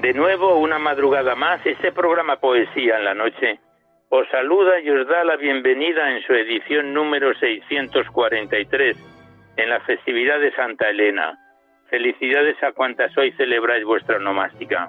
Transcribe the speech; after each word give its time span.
De 0.00 0.12
nuevo, 0.14 0.58
una 0.58 0.78
madrugada 0.78 1.34
más, 1.34 1.60
este 1.66 1.90
programa 1.90 2.36
Poesía 2.36 2.98
en 2.98 3.04
la 3.04 3.14
Noche 3.14 3.58
os 4.10 4.28
saluda 4.28 4.80
y 4.80 4.88
os 4.90 5.08
da 5.08 5.24
la 5.24 5.34
bienvenida 5.34 6.14
en 6.14 6.22
su 6.22 6.32
edición 6.34 6.94
número 6.94 7.34
643, 7.34 8.96
en 9.56 9.68
la 9.68 9.80
festividad 9.80 10.38
de 10.38 10.52
Santa 10.52 10.88
Elena. 10.88 11.36
Felicidades 11.90 12.62
a 12.62 12.70
cuantas 12.70 13.10
hoy 13.18 13.32
celebráis 13.32 13.84
vuestra 13.84 14.20
nomástica. 14.20 14.88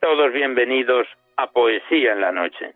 Todos 0.00 0.34
bienvenidos 0.34 1.06
a 1.36 1.50
Poesía 1.50 2.12
en 2.12 2.20
la 2.20 2.30
Noche. 2.30 2.74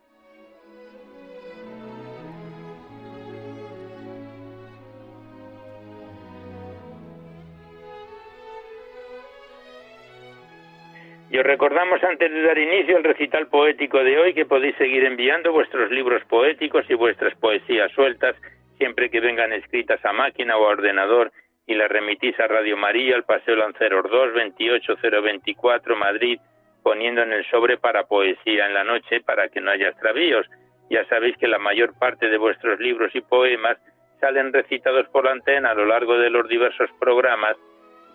Y 11.29 11.39
os 11.39 11.45
recordamos 11.45 12.03
antes 12.03 12.33
de 12.33 12.43
dar 12.43 12.57
inicio 12.57 12.97
al 12.97 13.05
recital 13.05 13.49
poético 13.49 14.03
de 14.03 14.19
hoy 14.19 14.33
que 14.33 14.47
podéis 14.47 14.75
seguir 14.77 15.05
enviando 15.05 15.53
vuestros 15.53 15.91
libros 15.91 16.25
poéticos 16.25 16.89
y 16.89 16.95
vuestras 16.95 17.35
poesías 17.35 17.93
sueltas 17.93 18.37
siempre 18.79 19.11
que 19.11 19.21
vengan 19.21 19.53
escritas 19.53 20.03
a 20.03 20.15
máquina 20.15 20.57
o 20.57 20.65
a 20.65 20.71
ordenador 20.71 21.31
y 21.67 21.75
las 21.75 21.91
remitís 21.91 22.41
a 22.41 22.47
Radio 22.47 22.79
María, 22.79 23.17
al 23.17 23.25
Paseo 23.25 23.57
Lanceros 23.57 24.11
2, 24.11 24.33
28024, 24.33 25.97
Madrid 25.97 26.39
poniendo 26.87 27.21
en 27.21 27.33
el 27.33 27.45
sobre 27.47 27.79
para 27.79 28.05
poesía 28.05 28.65
en 28.65 28.73
la 28.73 28.85
noche 28.85 29.21
para 29.21 29.49
que 29.49 29.61
no 29.61 29.73
haya 29.73 29.89
extravíos. 29.89 30.47
Ya 30.89 31.05
sabéis 31.07 31.37
que 31.37 31.49
la 31.49 31.59
mayor 31.59 31.99
parte 31.99 32.29
de 32.29 32.39
vuestros 32.39 32.79
libros 32.79 33.13
y 33.13 33.23
poemas 33.23 33.77
salen 34.21 34.53
recitados 34.53 35.09
por 35.09 35.25
la 35.25 35.33
antena 35.33 35.71
a 35.71 35.75
lo 35.75 35.85
largo 35.85 36.17
de 36.17 36.31
los 36.31 36.49
diversos 36.49 36.89
programas, 37.01 37.57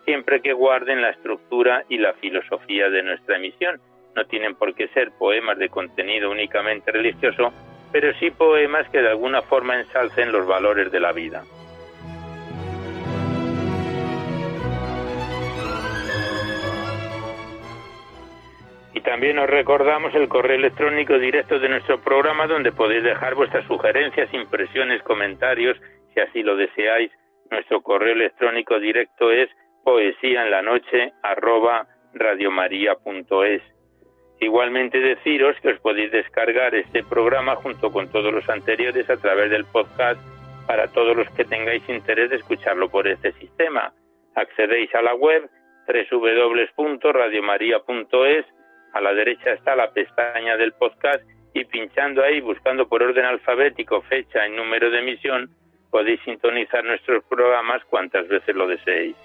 siempre 0.06 0.42
que 0.42 0.54
guarden 0.54 1.02
la 1.02 1.10
estructura 1.10 1.84
y 1.90 1.98
la 1.98 2.14
filosofía 2.14 2.90
de 2.90 3.04
nuestra 3.04 3.36
emisión. 3.36 3.82
No 4.16 4.24
tienen 4.28 4.56
por 4.56 4.74
qué 4.74 4.88
ser 4.94 5.12
poemas 5.20 5.58
de 5.58 5.68
contenido 5.68 6.32
únicamente 6.32 6.94
religioso, 6.94 7.52
pero 7.92 8.14
sí 8.22 8.32
poemas 8.32 8.88
que 8.88 9.02
de 9.02 9.10
alguna 9.10 9.42
forma 9.42 9.82
ensalcen 9.82 10.32
los 10.32 10.48
valores 10.48 10.94
de 10.94 11.00
la 11.02 11.12
vida. 11.12 11.44
También 19.12 19.40
os 19.40 19.50
recordamos 19.50 20.16
el 20.16 20.30
correo 20.30 20.56
electrónico 20.56 21.20
directo 21.20 21.60
de 21.60 21.68
nuestro 21.68 22.00
programa 22.00 22.48
donde 22.48 22.72
podéis 22.72 23.04
dejar 23.04 23.36
vuestras 23.36 23.68
sugerencias, 23.68 24.34
impresiones, 24.34 25.04
comentarios, 25.04 25.76
si 26.14 26.22
así 26.22 26.42
lo 26.42 26.56
deseáis. 26.56 27.12
Nuestro 27.50 27.82
correo 27.82 28.14
electrónico 28.14 28.80
directo 28.80 29.30
es 29.30 29.50
poesía 29.84 30.44
en 30.44 30.52
la 30.52 30.62
noche 30.62 31.12
arroba 31.24 31.88
radiomaria.es. 32.14 33.62
Igualmente 34.40 35.02
deciros 35.02 35.60
que 35.60 35.72
os 35.72 35.80
podéis 35.82 36.14
descargar 36.14 36.74
este 36.74 37.04
programa 37.04 37.58
junto 37.58 37.92
con 37.92 38.10
todos 38.10 38.34
los 38.34 38.48
anteriores 38.48 39.10
a 39.10 39.18
través 39.18 39.52
del 39.52 39.66
podcast 39.66 40.22
para 40.68 40.88
todos 40.88 41.18
los 41.18 41.30
que 41.32 41.44
tengáis 41.44 41.84
interés 41.90 42.30
de 42.30 42.38
escucharlo 42.38 42.88
por 42.88 43.10
este 43.10 43.34
sistema. 43.34 43.92
Accedéis 44.36 44.96
a 44.96 45.02
la 45.02 45.16
web 45.16 45.50
www.radiomaria.es 45.86 48.46
a 48.94 49.02
la 49.02 49.14
derecha 49.14 49.54
está 49.54 49.76
la 49.76 49.92
pestaña 49.92 50.58
del 50.58 50.74
podcast 50.74 51.24
y 51.54 51.66
pinchando 51.66 52.24
ahí, 52.24 52.42
buscando 52.42 52.88
por 52.88 53.04
orden 53.04 53.26
alfabético 53.26 54.02
fecha 54.04 54.48
y 54.48 54.52
número 54.52 54.90
de 54.90 55.00
emisión, 55.00 55.50
podéis 55.90 56.22
sintonizar 56.22 56.84
nuestros 56.84 57.24
programas 57.26 57.84
cuantas 57.86 58.28
veces 58.28 58.56
lo 58.56 58.68
deseéis. 58.68 59.16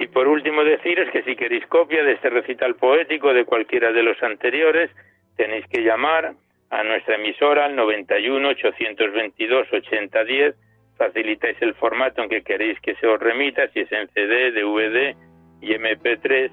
Y 0.00 0.06
por 0.06 0.28
último 0.28 0.62
deciros 0.62 1.10
que 1.10 1.22
si 1.22 1.34
queréis 1.34 1.66
copia 1.66 2.04
de 2.04 2.12
este 2.12 2.30
recital 2.30 2.76
poético 2.76 3.32
de 3.34 3.44
cualquiera 3.44 3.92
de 3.92 4.02
los 4.02 4.20
anteriores, 4.22 4.90
tenéis 5.36 5.66
que 5.68 5.82
llamar 5.82 6.34
a 6.70 6.82
nuestra 6.84 7.16
emisora 7.16 7.64
al 7.64 7.74
91 7.74 8.48
822 8.48 9.72
8010 9.72 10.54
facilitáis 10.98 11.56
el 11.62 11.74
formato 11.74 12.22
en 12.22 12.28
que 12.28 12.42
queréis 12.42 12.78
que 12.80 12.94
se 12.96 13.06
os 13.06 13.18
remita, 13.20 13.68
si 13.68 13.80
es 13.80 13.92
en 13.92 14.08
CD, 14.08 14.50
DVD 14.52 15.16
y 15.62 15.72
MP3, 15.72 16.50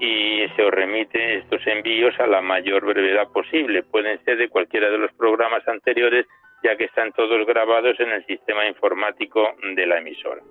y 0.00 0.46
se 0.56 0.62
os 0.62 0.70
remite 0.70 1.38
estos 1.38 1.64
envíos 1.66 2.18
a 2.18 2.26
la 2.26 2.40
mayor 2.40 2.84
brevedad 2.84 3.28
posible. 3.28 3.82
Pueden 3.82 4.22
ser 4.24 4.38
de 4.38 4.48
cualquiera 4.48 4.90
de 4.90 4.98
los 4.98 5.12
programas 5.12 5.66
anteriores, 5.68 6.26
ya 6.62 6.76
que 6.76 6.84
están 6.84 7.12
todos 7.12 7.46
grabados 7.46 7.98
en 8.00 8.10
el 8.10 8.24
sistema 8.26 8.66
informático 8.66 9.54
de 9.74 9.86
la 9.86 9.98
emisora. 9.98 10.42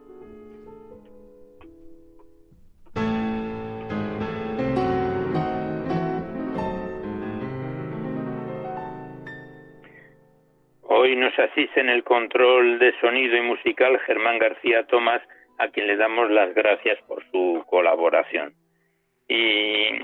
Hoy 11.05 11.15
nos 11.15 11.37
asiste 11.37 11.81
en 11.81 11.89
el 11.89 12.03
control 12.03 12.79
de 12.79 12.91
sonido 12.99 13.37
y 13.37 13.41
musical 13.41 13.99
Germán 14.07 14.39
García 14.39 14.87
Tomás, 14.87 15.21
a 15.59 15.67
quien 15.67 15.85
le 15.85 15.97
damos 15.97 16.31
las 16.31 16.51
gracias 16.55 16.97
por 17.07 17.23
su 17.29 17.63
colaboración. 17.67 18.55
Y 19.27 19.99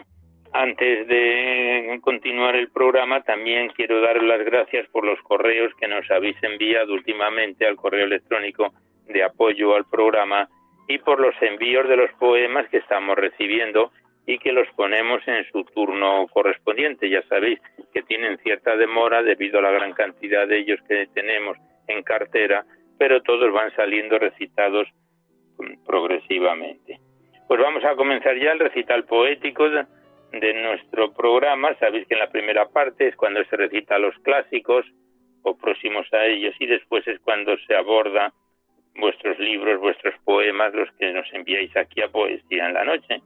antes 0.53 1.07
de 1.07 1.97
continuar 2.03 2.55
el 2.55 2.69
programa, 2.69 3.23
también 3.23 3.69
quiero 3.69 3.99
dar 3.99 4.21
las 4.21 4.45
gracias 4.45 4.87
por 4.89 5.03
los 5.03 5.19
correos 5.23 5.73
que 5.79 5.87
nos 5.87 6.05
habéis 6.11 6.37
enviado 6.43 6.93
últimamente 6.93 7.65
al 7.65 7.77
correo 7.77 8.05
electrónico 8.05 8.71
de 9.07 9.23
apoyo 9.23 9.75
al 9.75 9.85
programa 9.89 10.49
y 10.87 10.99
por 10.99 11.19
los 11.19 11.33
envíos 11.41 11.89
de 11.89 11.97
los 11.97 12.11
poemas 12.19 12.69
que 12.69 12.77
estamos 12.77 13.15
recibiendo 13.15 13.91
y 14.31 14.39
que 14.39 14.53
los 14.53 14.67
ponemos 14.77 15.21
en 15.27 15.43
su 15.51 15.63
turno 15.65 16.25
correspondiente. 16.27 17.09
Ya 17.09 17.21
sabéis 17.23 17.59
que 17.93 18.01
tienen 18.03 18.37
cierta 18.39 18.77
demora 18.77 19.21
debido 19.21 19.59
a 19.59 19.61
la 19.61 19.71
gran 19.71 19.93
cantidad 19.93 20.47
de 20.47 20.59
ellos 20.59 20.79
que 20.87 21.07
tenemos 21.13 21.57
en 21.87 22.01
cartera, 22.03 22.65
pero 22.97 23.21
todos 23.23 23.51
van 23.51 23.75
saliendo 23.75 24.17
recitados 24.17 24.87
mm, 25.57 25.83
progresivamente. 25.85 26.99
Pues 27.47 27.59
vamos 27.59 27.83
a 27.83 27.95
comenzar 27.95 28.37
ya 28.37 28.53
el 28.53 28.59
recital 28.59 29.03
poético 29.03 29.69
de 29.69 30.53
nuestro 30.53 31.11
programa. 31.11 31.75
Sabéis 31.79 32.07
que 32.07 32.13
en 32.13 32.21
la 32.21 32.31
primera 32.31 32.69
parte 32.69 33.09
es 33.09 33.15
cuando 33.17 33.43
se 33.45 33.57
recita 33.57 33.99
los 33.99 34.15
clásicos 34.19 34.85
o 35.43 35.57
próximos 35.57 36.07
a 36.13 36.25
ellos 36.25 36.55
y 36.59 36.67
después 36.67 37.05
es 37.05 37.19
cuando 37.19 37.57
se 37.67 37.75
aborda 37.75 38.31
vuestros 38.95 39.37
libros, 39.39 39.81
vuestros 39.81 40.13
poemas, 40.23 40.73
los 40.73 40.89
que 40.93 41.11
nos 41.11 41.25
enviáis 41.33 41.75
aquí 41.75 42.01
a 42.01 42.07
Poesía 42.07 42.67
en 42.67 42.73
la 42.73 42.85
Noche. 42.85 43.21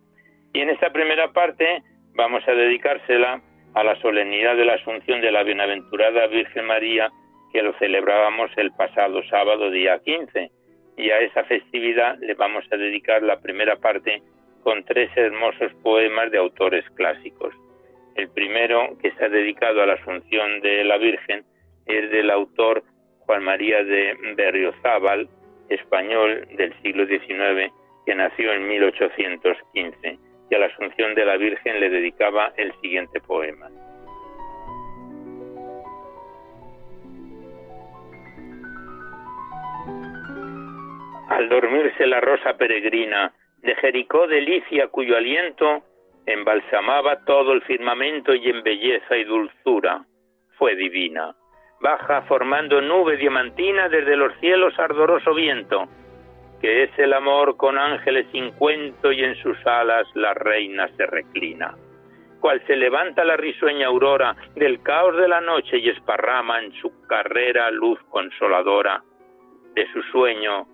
Y 0.55 0.61
en 0.61 0.69
esta 0.69 0.89
primera 0.89 1.33
parte 1.33 1.83
vamos 2.13 2.41
a 2.47 2.53
dedicársela 2.53 3.41
a 3.73 3.83
la 3.83 3.99
solemnidad 3.99 4.55
de 4.55 4.63
la 4.63 4.75
Asunción 4.75 5.19
de 5.19 5.29
la 5.29 5.43
Bienaventurada 5.43 6.27
Virgen 6.27 6.63
María, 6.63 7.11
que 7.51 7.61
lo 7.61 7.73
celebrábamos 7.77 8.49
el 8.55 8.71
pasado 8.71 9.21
sábado 9.23 9.69
día 9.69 9.99
15. 9.99 10.49
Y 10.95 11.09
a 11.09 11.19
esa 11.19 11.43
festividad 11.43 12.17
le 12.19 12.35
vamos 12.35 12.63
a 12.71 12.77
dedicar 12.77 13.21
la 13.21 13.41
primera 13.41 13.75
parte 13.75 14.23
con 14.63 14.85
tres 14.85 15.09
hermosos 15.17 15.73
poemas 15.83 16.31
de 16.31 16.37
autores 16.37 16.85
clásicos. 16.91 17.53
El 18.15 18.29
primero, 18.29 18.97
que 19.01 19.09
está 19.09 19.27
dedicado 19.27 19.81
a 19.81 19.87
la 19.87 19.95
Asunción 19.95 20.61
de 20.61 20.85
la 20.85 20.97
Virgen, 20.97 21.43
es 21.85 22.09
del 22.11 22.31
autor 22.31 22.81
Juan 23.25 23.43
María 23.43 23.83
de 23.83 24.15
Berriozábal, 24.37 25.27
español 25.67 26.47
del 26.55 26.73
siglo 26.81 27.05
XIX, 27.05 27.73
que 28.05 28.15
nació 28.15 28.53
en 28.53 28.69
1815, 28.69 30.17
y 30.49 30.55
a 30.55 30.59
la 30.59 30.67
Asunción 30.67 31.15
de 31.15 31.25
la 31.25 31.37
Virgen 31.37 31.79
le 31.79 31.89
dedicaba 31.89 32.53
el 32.57 32.73
siguiente 32.81 33.19
poema. 33.21 33.69
Al 41.29 41.49
dormirse 41.49 42.05
la 42.05 42.21
rosa 42.21 42.55
peregrina, 42.57 43.33
de 43.57 43.75
Jericó 43.75 44.27
delicia 44.27 44.87
cuyo 44.87 45.17
aliento 45.17 45.83
embalsamaba 46.25 47.25
todo 47.25 47.53
el 47.53 47.61
firmamento 47.63 48.33
y 48.33 48.49
en 48.49 48.63
belleza 48.63 49.17
y 49.17 49.23
dulzura 49.23 50.05
fue 50.57 50.75
divina. 50.75 51.35
Baja 51.81 52.21
formando 52.23 52.81
nube 52.81 53.17
diamantina 53.17 53.89
desde 53.89 54.15
los 54.15 54.33
cielos 54.39 54.77
ardoroso 54.79 55.33
viento, 55.33 55.87
que 56.65 56.81
es 56.81 56.89
el 56.97 57.13
amor 57.13 57.57
con 57.57 57.77
ángeles 57.77 58.25
sin 58.31 58.49
cuento 58.53 59.11
y 59.11 59.23
en 59.23 59.35
sus 59.35 59.55
alas 59.67 60.07
la 60.15 60.33
reina 60.33 60.89
se 60.97 61.05
reclina. 61.05 61.75
Cual 62.39 62.59
se 62.65 62.75
levanta 62.75 63.23
la 63.23 63.37
risueña 63.37 63.85
aurora 63.85 64.35
del 64.55 64.81
caos 64.81 65.15
de 65.15 65.27
la 65.27 65.41
noche 65.41 65.77
y 65.77 65.89
esparrama 65.89 66.63
en 66.63 66.71
su 66.81 67.05
carrera 67.05 67.69
luz 67.69 67.99
consoladora 68.09 69.03
de 69.75 69.85
su 69.93 70.01
sueño 70.11 70.65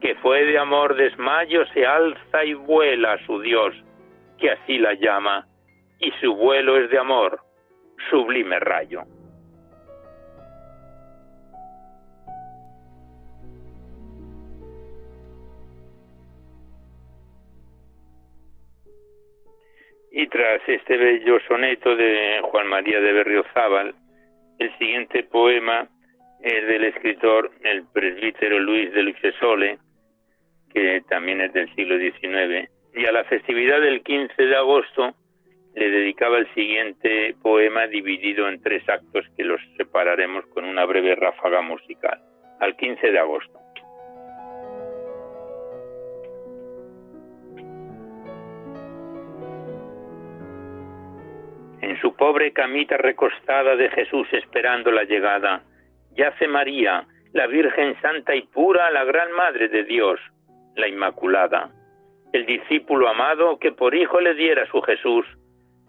que 0.00 0.16
fue 0.16 0.44
de 0.46 0.58
amor 0.58 0.96
desmayo, 0.96 1.64
se 1.66 1.86
alza 1.86 2.44
y 2.44 2.54
vuela 2.54 3.16
su 3.24 3.40
Dios, 3.40 3.72
que 4.38 4.50
así 4.50 4.78
la 4.78 4.94
llama, 4.94 5.46
y 6.00 6.10
su 6.20 6.34
vuelo 6.34 6.76
es 6.76 6.90
de 6.90 6.98
amor, 6.98 7.38
sublime 8.10 8.58
rayo. 8.58 9.02
Y 20.18 20.28
tras 20.28 20.66
este 20.66 20.96
bello 20.96 21.38
soneto 21.46 21.94
de 21.94 22.40
Juan 22.44 22.68
María 22.68 23.02
de 23.02 23.12
Berriozábal, 23.12 23.94
el 24.58 24.78
siguiente 24.78 25.24
poema 25.24 25.86
es 26.40 26.66
del 26.66 26.84
escritor 26.84 27.50
el 27.62 27.84
presbítero 27.92 28.58
Luis 28.58 28.90
de 28.94 29.02
Luchesole, 29.02 29.78
que 30.72 31.02
también 31.10 31.42
es 31.42 31.52
del 31.52 31.68
siglo 31.74 31.98
XIX, 31.98 32.66
y 32.94 33.04
a 33.04 33.12
la 33.12 33.24
festividad 33.24 33.78
del 33.82 34.02
15 34.02 34.42
de 34.42 34.56
agosto 34.56 35.14
le 35.74 35.90
dedicaba 35.90 36.38
el 36.38 36.48
siguiente 36.54 37.36
poema 37.42 37.86
dividido 37.86 38.48
en 38.48 38.62
tres 38.62 38.88
actos 38.88 39.26
que 39.36 39.44
los 39.44 39.60
separaremos 39.76 40.46
con 40.46 40.64
una 40.64 40.86
breve 40.86 41.14
ráfaga 41.14 41.60
musical. 41.60 42.18
Al 42.60 42.74
15 42.74 43.10
de 43.10 43.18
agosto. 43.18 43.65
Su 52.00 52.14
pobre 52.14 52.52
camita 52.52 52.96
recostada 52.96 53.76
de 53.76 53.88
Jesús 53.90 54.28
esperando 54.32 54.90
la 54.90 55.04
llegada, 55.04 55.62
yace 56.14 56.46
María, 56.48 57.06
la 57.32 57.46
Virgen 57.46 58.00
Santa 58.00 58.34
y 58.34 58.42
pura, 58.42 58.90
la 58.90 59.04
gran 59.04 59.32
Madre 59.32 59.68
de 59.68 59.84
Dios, 59.84 60.20
la 60.74 60.88
Inmaculada, 60.88 61.70
el 62.32 62.44
discípulo 62.46 63.08
amado 63.08 63.58
que 63.58 63.72
por 63.72 63.94
hijo 63.94 64.20
le 64.20 64.34
diera 64.34 64.66
su 64.66 64.80
Jesús, 64.82 65.26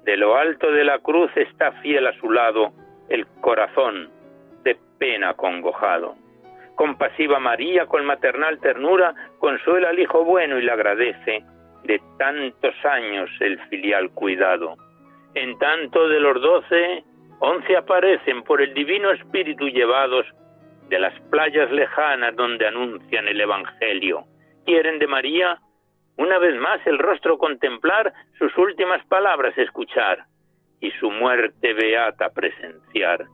de 0.03 0.15
lo 0.15 0.37
alto 0.37 0.71
de 0.71 0.85
la 0.85 0.99
cruz 0.99 1.29
está 1.35 1.73
fiel 1.81 2.07
a 2.07 2.17
su 2.19 2.31
lado 2.31 2.71
el 3.09 3.27
corazón 3.41 4.09
de 4.63 4.77
pena 4.97 5.33
congojado. 5.33 6.15
Compasiva 6.75 7.39
María 7.39 7.85
con 7.85 8.05
maternal 8.05 8.59
ternura 8.59 9.13
consuela 9.39 9.89
al 9.89 9.99
hijo 9.99 10.23
bueno 10.23 10.57
y 10.59 10.63
le 10.63 10.71
agradece 10.71 11.43
de 11.83 12.01
tantos 12.17 12.75
años 12.85 13.29
el 13.39 13.59
filial 13.67 14.09
cuidado. 14.11 14.75
En 15.39 15.57
tanto 15.59 16.07
de 16.09 16.19
los 16.19 16.41
doce, 16.41 17.03
once 17.39 17.77
aparecen 17.77 18.41
por 18.41 18.59
el 18.59 18.73
divino 18.73 19.11
espíritu 19.11 19.69
llevados 19.69 20.25
de 20.89 20.97
las 20.97 21.13
playas 21.29 21.71
lejanas 21.71 22.35
donde 22.35 22.65
anuncian 22.65 23.27
el 23.27 23.39
Evangelio 23.39 24.25
quieren 24.65 24.97
de 24.97 25.05
María 25.05 25.59
una 26.17 26.39
vez 26.39 26.59
más 26.59 26.85
el 26.87 26.97
rostro 26.97 27.37
contemplar, 27.37 28.11
sus 28.39 28.55
últimas 28.57 29.05
palabras 29.05 29.55
escuchar 29.57 30.25
y 30.81 30.89
su 30.99 31.11
muerte 31.11 31.73
beata 31.73 32.31
presenciar. 32.31 33.25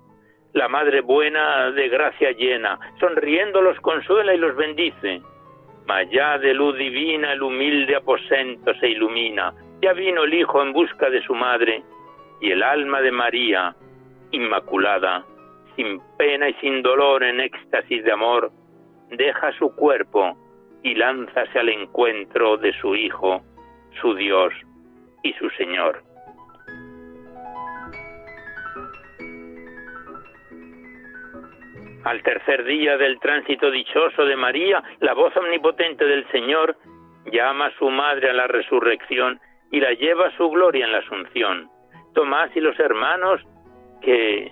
La 0.52 0.68
Madre 0.68 1.00
buena 1.00 1.72
de 1.72 1.88
gracia 1.88 2.32
llena, 2.32 2.78
sonriendo 3.00 3.62
los 3.62 3.80
consuela 3.80 4.34
y 4.34 4.38
los 4.38 4.58
bendice. 4.58 5.22
Allá 5.88 6.38
de 6.38 6.54
luz 6.54 6.78
divina 6.78 7.32
el 7.32 7.42
humilde 7.42 7.96
aposento 7.96 8.74
se 8.76 8.90
ilumina. 8.90 9.54
Ya 9.82 9.94
vino 9.94 10.26
el 10.26 10.34
Hijo 10.34 10.62
en 10.62 10.74
busca 10.74 11.10
de 11.10 11.24
su 11.24 11.34
Madre 11.34 11.82
y 12.44 12.52
el 12.52 12.62
alma 12.62 13.00
de 13.00 13.12
María, 13.14 13.74
inmaculada, 14.32 15.24
sin 15.78 16.02
pena 16.18 16.50
y 16.50 16.54
sin 16.56 16.82
dolor 16.82 17.24
en 17.24 17.40
éxtasis 17.40 18.04
de 18.04 18.12
amor, 18.12 18.52
deja 19.12 19.54
su 19.54 19.74
cuerpo 19.74 20.38
y 20.84 20.94
lánzase 20.94 21.58
al 21.58 21.70
encuentro 21.70 22.58
de 22.58 22.74
su 22.82 22.96
Hijo, 22.96 23.42
su 24.02 24.14
Dios 24.16 24.54
y 25.24 25.32
su 25.36 25.50
Señor. 25.52 26.04
Al 32.04 32.22
tercer 32.24 32.66
día 32.66 32.98
del 32.98 33.22
tránsito 33.22 33.72
dichoso 33.72 34.26
de 34.26 34.36
María, 34.36 34.84
la 35.00 35.14
voz 35.14 35.34
omnipotente 35.38 36.04
del 36.04 36.28
Señor 36.28 36.76
llama 37.32 37.68
a 37.68 37.78
su 37.78 37.90
madre 37.90 38.32
a 38.32 38.34
la 38.34 38.48
resurrección 38.48 39.40
y 39.72 39.80
la 39.80 39.94
lleva 39.94 40.28
a 40.28 40.36
su 40.36 40.50
gloria 40.50 40.86
en 40.86 40.92
la 40.92 40.98
asunción. 40.98 41.73
Tomás 42.14 42.56
y 42.56 42.60
los 42.60 42.80
hermanos 42.80 43.42
que 44.02 44.52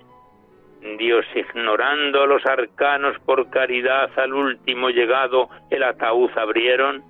Dios 0.98 1.24
ignorando 1.34 2.26
los 2.26 2.44
arcanos 2.44 3.16
por 3.24 3.48
caridad 3.50 4.10
al 4.18 4.32
último 4.32 4.90
llegado 4.90 5.48
el 5.70 5.84
ataúd 5.84 6.30
abrieron, 6.36 7.04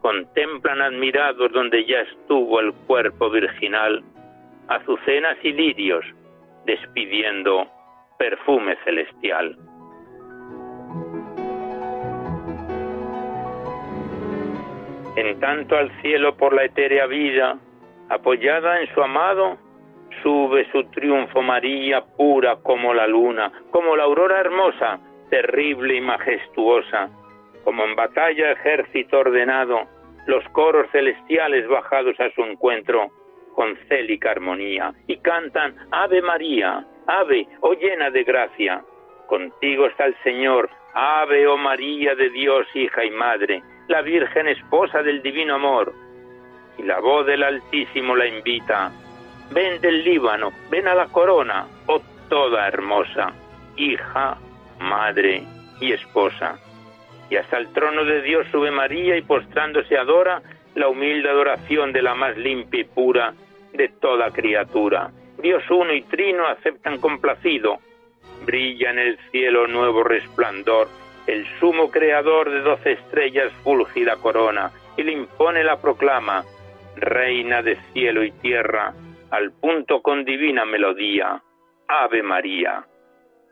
contemplan 0.00 0.80
admirados 0.80 1.50
donde 1.52 1.84
ya 1.84 2.00
estuvo 2.02 2.60
el 2.60 2.72
cuerpo 2.86 3.28
virginal, 3.28 4.04
azucenas 4.68 5.36
y 5.42 5.52
lirios 5.52 6.04
despidiendo 6.64 7.66
perfume 8.18 8.76
celestial. 8.84 9.56
En 15.16 15.40
tanto 15.40 15.76
al 15.76 15.90
cielo 16.02 16.36
por 16.36 16.54
la 16.54 16.64
etérea 16.64 17.06
vida, 17.06 17.58
apoyada 18.08 18.80
en 18.80 18.92
su 18.94 19.02
amado, 19.02 19.58
sube 20.22 20.66
su 20.72 20.84
triunfo 20.90 21.42
María 21.42 22.02
pura 22.16 22.56
como 22.56 22.94
la 22.94 23.06
luna, 23.06 23.52
como 23.70 23.96
la 23.96 24.04
aurora 24.04 24.40
hermosa, 24.40 24.98
terrible 25.30 25.96
y 25.96 26.00
majestuosa, 26.00 27.10
como 27.64 27.84
en 27.84 27.96
batalla 27.96 28.52
ejército 28.52 29.18
ordenado, 29.18 29.86
los 30.26 30.44
coros 30.50 30.86
celestiales 30.92 31.68
bajados 31.68 32.18
a 32.20 32.30
su 32.30 32.42
encuentro 32.42 33.10
con 33.54 33.76
célica 33.88 34.32
armonía 34.32 34.92
y 35.06 35.16
cantan 35.18 35.74
Ave 35.90 36.20
María, 36.22 36.84
Ave, 37.06 37.48
oh 37.60 37.74
llena 37.74 38.10
de 38.10 38.24
gracia, 38.24 38.82
contigo 39.26 39.86
está 39.86 40.06
el 40.06 40.16
Señor, 40.22 40.68
Ave, 40.94 41.46
oh 41.46 41.56
María 41.56 42.14
de 42.14 42.30
Dios, 42.30 42.66
hija 42.74 43.04
y 43.04 43.10
madre, 43.10 43.62
la 43.88 44.02
Virgen 44.02 44.48
esposa 44.48 45.02
del 45.02 45.22
divino 45.22 45.54
amor, 45.54 45.92
y 46.78 46.82
la 46.82 47.00
voz 47.00 47.26
del 47.26 47.42
Altísimo 47.42 48.16
la 48.16 48.26
invita. 48.26 48.92
Ven 49.50 49.80
del 49.80 50.04
Líbano, 50.04 50.52
ven 50.70 50.88
a 50.88 50.94
la 50.94 51.06
corona, 51.06 51.66
oh 51.86 52.00
toda 52.28 52.66
hermosa, 52.66 53.32
hija, 53.76 54.36
madre 54.80 55.42
y 55.80 55.92
esposa. 55.92 56.58
Y 57.30 57.36
hasta 57.36 57.58
el 57.58 57.72
trono 57.72 58.04
de 58.04 58.22
Dios 58.22 58.46
sube 58.50 58.70
María 58.70 59.16
y 59.16 59.22
postrándose 59.22 59.96
adora 59.96 60.42
la 60.74 60.88
humilde 60.88 61.28
adoración 61.28 61.92
de 61.92 62.02
la 62.02 62.14
más 62.14 62.36
limpia 62.36 62.80
y 62.80 62.84
pura 62.84 63.34
de 63.72 63.88
toda 63.88 64.30
criatura. 64.30 65.10
Dios 65.38 65.62
uno 65.70 65.92
y 65.92 66.02
trino 66.02 66.46
aceptan 66.46 66.98
complacido. 66.98 67.78
Brilla 68.44 68.90
en 68.90 68.98
el 68.98 69.18
cielo 69.30 69.66
nuevo 69.66 70.04
resplandor, 70.04 70.88
el 71.26 71.46
sumo 71.58 71.90
creador 71.90 72.50
de 72.50 72.60
doce 72.60 72.92
estrellas 72.92 73.52
fúlgida 73.64 74.16
corona, 74.16 74.70
y 74.96 75.02
le 75.02 75.12
impone 75.12 75.64
la 75.64 75.80
proclama, 75.80 76.44
Reina 76.96 77.62
de 77.62 77.76
cielo 77.92 78.24
y 78.24 78.32
tierra, 78.32 78.94
al 79.30 79.52
punto 79.52 80.02
con 80.02 80.24
divina 80.24 80.64
melodía, 80.64 81.42
Ave 81.88 82.22
María. 82.22 82.84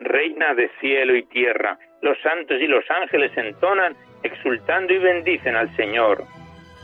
Reina 0.00 0.54
de 0.54 0.70
cielo 0.80 1.14
y 1.14 1.24
tierra, 1.24 1.78
los 2.02 2.18
santos 2.22 2.60
y 2.60 2.66
los 2.66 2.84
ángeles 2.90 3.36
entonan, 3.36 3.96
exultando 4.22 4.92
y 4.92 4.98
bendicen 4.98 5.56
al 5.56 5.74
Señor. 5.76 6.24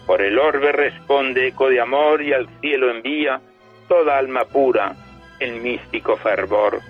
Por 0.07 0.23
el 0.23 0.38
orbe 0.38 0.73
responde 0.73 1.49
eco 1.49 1.69
de 1.69 1.81
amor 1.81 2.23
y 2.23 2.33
al 2.33 2.49
cielo 2.61 2.90
envía 2.90 3.40
toda 3.88 4.19
alma 4.19 4.45
pura 4.45 4.95
el 5.40 5.62
místico 5.62 6.17
fervor, 6.17 6.81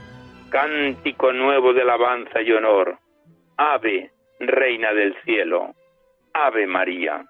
cántico 0.50 1.32
nuevo 1.32 1.72
de 1.72 1.82
alabanza 1.82 2.42
y 2.42 2.50
honor. 2.52 2.98
Ave, 3.56 4.10
Reina 4.40 4.92
del 4.92 5.14
cielo, 5.22 5.74
Ave 6.34 6.66
María. 6.66 7.24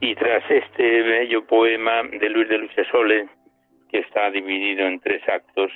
Y 0.00 0.14
tras 0.14 0.42
este 0.50 1.02
bello 1.02 1.46
poema 1.46 2.02
de 2.04 2.30
Luis 2.30 2.48
de 2.48 2.58
Lucesole, 2.58 3.28
que 3.90 3.98
está 3.98 4.30
dividido 4.30 4.86
en 4.86 4.98
tres 5.00 5.22
actos, 5.28 5.70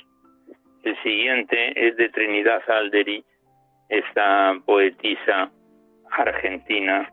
el 0.83 1.01
siguiente 1.03 1.87
es 1.87 1.95
de 1.97 2.09
Trinidad 2.09 2.61
Alderi, 2.67 3.23
esta 3.89 4.55
poetisa 4.65 5.51
argentina 6.11 7.09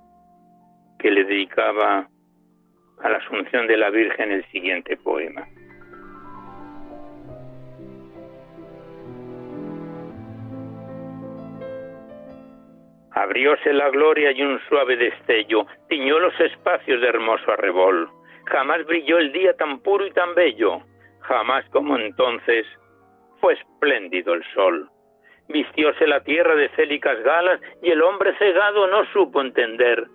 que 0.99 1.11
le 1.11 1.25
dedicaba 1.25 2.09
a 3.03 3.09
la 3.09 3.19
Asunción 3.19 3.67
de 3.67 3.77
la 3.77 3.91
Virgen 3.91 4.31
el 4.31 4.45
siguiente 4.51 4.97
poema. 4.97 5.47
Abrióse 13.15 13.73
la 13.73 13.91
gloria 13.91 14.33
y 14.33 14.43
un 14.43 14.59
suave 14.69 14.97
destello 14.97 15.67
tiñó 15.89 16.19
los 16.19 16.39
espacios 16.41 17.01
de 17.01 17.09
hermoso 17.09 17.53
arrebol. 17.53 18.09
Jamás 18.47 18.85
brilló 18.87 19.19
el 19.19 19.33
día 19.33 19.55
tan 19.55 19.81
puro 19.81 20.07
y 20.07 20.11
tan 20.13 20.35
bello, 20.35 20.81
jamás 21.21 21.69
como 21.71 21.97
entonces 21.99 22.67
fue 23.41 23.55
espléndido 23.55 24.33
el 24.35 24.45
sol. 24.55 24.89
Vistióse 25.49 26.07
la 26.07 26.23
tierra 26.23 26.55
de 26.55 26.71
célicas 26.71 27.23
galas 27.23 27.61
y 27.83 27.91
el 27.91 28.01
hombre 28.03 28.35
cegado 28.39 28.87
no 28.87 29.05
supo 29.13 29.43
entender 29.43 30.07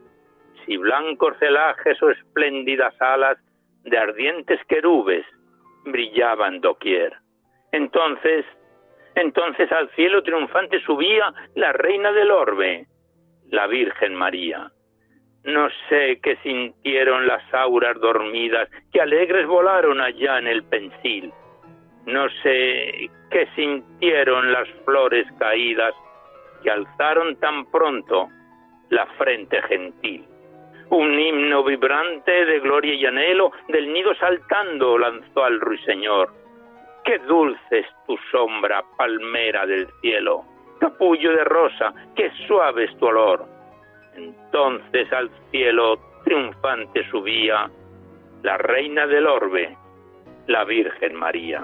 si 0.65 0.77
blancos 0.77 1.37
celajes 1.39 2.01
o 2.01 2.09
espléndidas 2.09 2.99
alas 2.99 3.37
de 3.83 3.97
ardientes 3.97 4.59
querubes 4.67 5.25
brillaban 5.85 6.61
doquier. 6.61 7.13
Entonces 7.71 8.45
entonces 9.17 9.71
al 9.71 9.89
cielo 9.95 10.21
triunfante 10.21 10.79
subía 10.81 11.33
la 11.55 11.73
reina 11.73 12.11
del 12.11 12.29
orbe, 12.29 12.85
la 13.49 13.65
Virgen 13.65 14.13
María. 14.13 14.71
No 15.43 15.69
sé 15.89 16.19
qué 16.21 16.37
sintieron 16.43 17.25
las 17.25 17.41
auras 17.51 17.99
dormidas 17.99 18.69
que 18.93 19.01
alegres 19.01 19.47
volaron 19.47 19.99
allá 20.01 20.37
en 20.37 20.45
el 20.47 20.63
pensil. 20.65 21.33
No 22.05 22.29
sé 22.43 23.09
qué 23.31 23.47
sintieron 23.55 24.51
las 24.51 24.69
flores 24.85 25.25
caídas 25.39 25.95
que 26.61 26.69
alzaron 26.69 27.37
tan 27.37 27.65
pronto 27.71 28.29
la 28.89 29.07
frente 29.17 29.59
gentil. 29.63 30.25
Un 30.91 31.19
himno 31.19 31.63
vibrante 31.63 32.45
de 32.45 32.59
gloria 32.59 32.93
y 32.93 33.05
anhelo 33.07 33.51
del 33.67 33.91
nido 33.91 34.13
saltando 34.15 34.97
lanzó 34.99 35.43
al 35.43 35.59
ruiseñor 35.59 36.46
Qué 37.07 37.19
dulce 37.19 37.79
es 37.79 37.87
tu 38.05 38.17
sombra, 38.29 38.83
palmera 38.97 39.65
del 39.65 39.87
cielo, 40.01 40.43
capullo 40.77 41.31
de 41.31 41.45
rosa, 41.45 41.93
qué 42.17 42.29
suave 42.45 42.83
es 42.83 42.97
tu 42.97 43.05
olor. 43.05 43.45
Entonces 44.13 45.13
al 45.13 45.31
cielo 45.49 45.97
triunfante 46.25 47.09
subía 47.09 47.71
la 48.43 48.57
reina 48.57 49.07
del 49.07 49.25
orbe, 49.25 49.77
la 50.47 50.65
Virgen 50.65 51.15
María. 51.15 51.63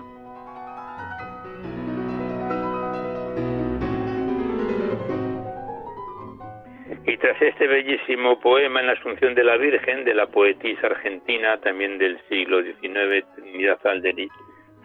Y 7.06 7.18
tras 7.18 7.42
este 7.42 7.68
bellísimo 7.68 8.40
poema 8.40 8.80
en 8.80 8.88
la 8.88 8.94
Asunción 8.94 9.36
de 9.36 9.44
la 9.44 9.58
Virgen 9.58 10.06
de 10.06 10.14
la 10.14 10.28
poetisa 10.28 10.88
argentina 10.88 11.60
también 11.60 11.98
del 11.98 12.18
siglo 12.30 12.64
XIX, 12.64 13.26
Trinidad 13.36 13.86
Alderi, 13.86 14.30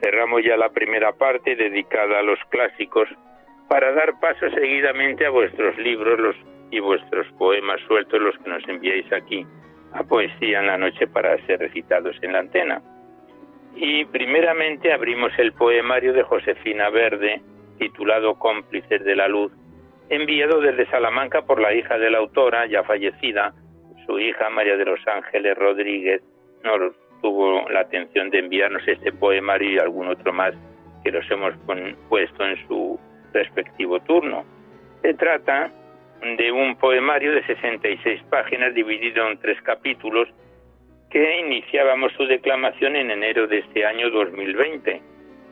Cerramos 0.00 0.42
ya 0.44 0.56
la 0.56 0.70
primera 0.70 1.12
parte 1.12 1.56
dedicada 1.56 2.20
a 2.20 2.22
los 2.22 2.38
clásicos 2.50 3.08
para 3.68 3.92
dar 3.92 4.18
paso 4.20 4.48
seguidamente 4.50 5.26
a 5.26 5.30
vuestros 5.30 5.76
libros 5.78 6.18
los, 6.18 6.36
y 6.70 6.80
vuestros 6.80 7.26
poemas 7.38 7.80
sueltos, 7.86 8.20
los 8.20 8.38
que 8.38 8.50
nos 8.50 8.66
enviáis 8.68 9.12
aquí 9.12 9.46
a 9.92 10.02
Poesía 10.04 10.60
en 10.60 10.66
la 10.66 10.78
Noche 10.78 11.06
para 11.06 11.36
ser 11.46 11.60
recitados 11.60 12.16
en 12.22 12.32
la 12.32 12.40
antena. 12.40 12.82
Y 13.74 14.04
primeramente 14.06 14.92
abrimos 14.92 15.32
el 15.38 15.52
poemario 15.52 16.12
de 16.12 16.22
Josefina 16.22 16.90
Verde, 16.90 17.40
titulado 17.78 18.38
Cómplices 18.38 19.04
de 19.04 19.16
la 19.16 19.28
Luz, 19.28 19.52
enviado 20.08 20.60
desde 20.60 20.90
Salamanca 20.90 21.42
por 21.42 21.60
la 21.60 21.74
hija 21.74 21.98
de 21.98 22.10
la 22.10 22.18
autora, 22.18 22.66
ya 22.66 22.82
fallecida, 22.82 23.54
su 24.06 24.18
hija 24.18 24.48
María 24.50 24.76
de 24.76 24.84
los 24.86 25.00
Ángeles 25.06 25.56
Rodríguez, 25.56 26.22
tuvo 27.20 27.68
la 27.70 27.80
atención 27.80 28.30
de 28.30 28.38
enviarnos 28.38 28.86
este 28.86 29.12
poemario 29.12 29.70
y 29.70 29.78
algún 29.78 30.08
otro 30.08 30.32
más 30.32 30.54
que 31.04 31.10
los 31.10 31.28
hemos 31.30 31.54
puesto 32.08 32.44
en 32.44 32.66
su 32.66 32.98
respectivo 33.32 34.00
turno. 34.00 34.44
Se 35.02 35.14
trata 35.14 35.70
de 36.36 36.52
un 36.52 36.76
poemario 36.76 37.32
de 37.32 37.46
66 37.46 38.22
páginas 38.30 38.74
dividido 38.74 39.28
en 39.28 39.38
tres 39.38 39.60
capítulos 39.62 40.28
que 41.10 41.40
iniciábamos 41.40 42.12
su 42.12 42.26
declamación 42.26 42.96
en 42.96 43.10
enero 43.10 43.46
de 43.46 43.58
este 43.58 43.86
año 43.86 44.10
2020 44.10 45.00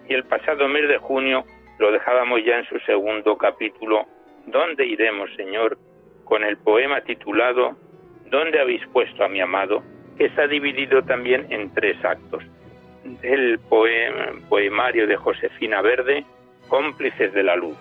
y 0.08 0.14
el 0.14 0.24
pasado 0.24 0.68
mes 0.68 0.88
de 0.88 0.98
junio 0.98 1.44
lo 1.78 1.92
dejábamos 1.92 2.44
ya 2.44 2.58
en 2.58 2.64
su 2.66 2.78
segundo 2.80 3.36
capítulo 3.38 4.06
¿Dónde 4.46 4.86
iremos, 4.86 5.30
Señor? 5.36 5.78
con 6.24 6.42
el 6.42 6.56
poema 6.58 7.00
titulado 7.02 7.76
¿Dónde 8.26 8.60
habéis 8.60 8.84
puesto 8.88 9.24
a 9.24 9.28
mi 9.28 9.40
amado? 9.40 9.82
Está 10.18 10.46
dividido 10.46 11.02
también 11.02 11.46
en 11.50 11.72
tres 11.74 12.02
actos. 12.04 12.42
El 13.22 13.58
poemario 14.48 15.06
de 15.06 15.16
Josefina 15.16 15.80
Verde, 15.82 16.24
Cómplices 16.68 17.32
de 17.32 17.42
la 17.42 17.56
Luz. 17.56 17.76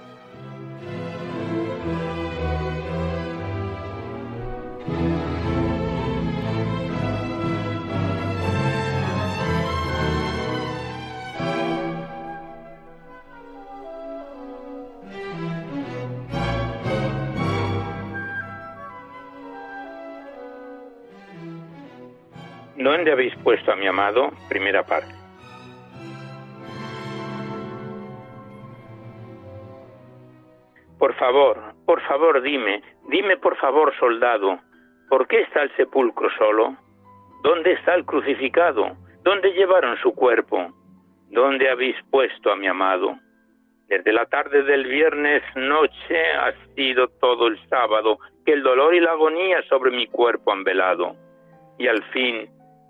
¿Dónde 22.85 23.11
habéis 23.11 23.35
puesto 23.37 23.71
a 23.71 23.75
mi 23.75 23.87
amado? 23.87 24.29
Primera 24.47 24.85
parte. 24.85 25.11
Por 30.99 31.15
favor, 31.15 31.73
por 31.87 31.99
favor, 32.01 32.43
dime, 32.43 32.83
dime 33.09 33.37
por 33.37 33.57
favor, 33.57 33.91
soldado, 33.97 34.59
¿por 35.09 35.27
qué 35.27 35.41
está 35.41 35.63
el 35.63 35.75
sepulcro 35.75 36.29
solo? 36.37 36.77
¿Dónde 37.41 37.71
está 37.71 37.95
el 37.95 38.05
crucificado? 38.05 38.95
¿Dónde 39.23 39.53
llevaron 39.53 39.97
su 39.97 40.13
cuerpo? 40.13 40.71
¿Dónde 41.31 41.67
habéis 41.71 41.95
puesto 42.11 42.51
a 42.51 42.55
mi 42.55 42.67
amado? 42.67 43.17
Desde 43.87 44.13
la 44.13 44.27
tarde 44.27 44.61
del 44.61 44.85
viernes 44.85 45.41
noche 45.55 46.33
ha 46.39 46.53
sido 46.75 47.07
todo 47.19 47.47
el 47.47 47.57
sábado 47.67 48.19
que 48.45 48.53
el 48.53 48.61
dolor 48.61 48.93
y 48.93 48.99
la 48.99 49.13
agonía 49.13 49.63
sobre 49.69 49.89
mi 49.89 50.05
cuerpo 50.05 50.51
han 50.51 50.63
velado. 50.63 51.15
Y 51.79 51.87
al 51.87 52.03
fin, 52.13 52.47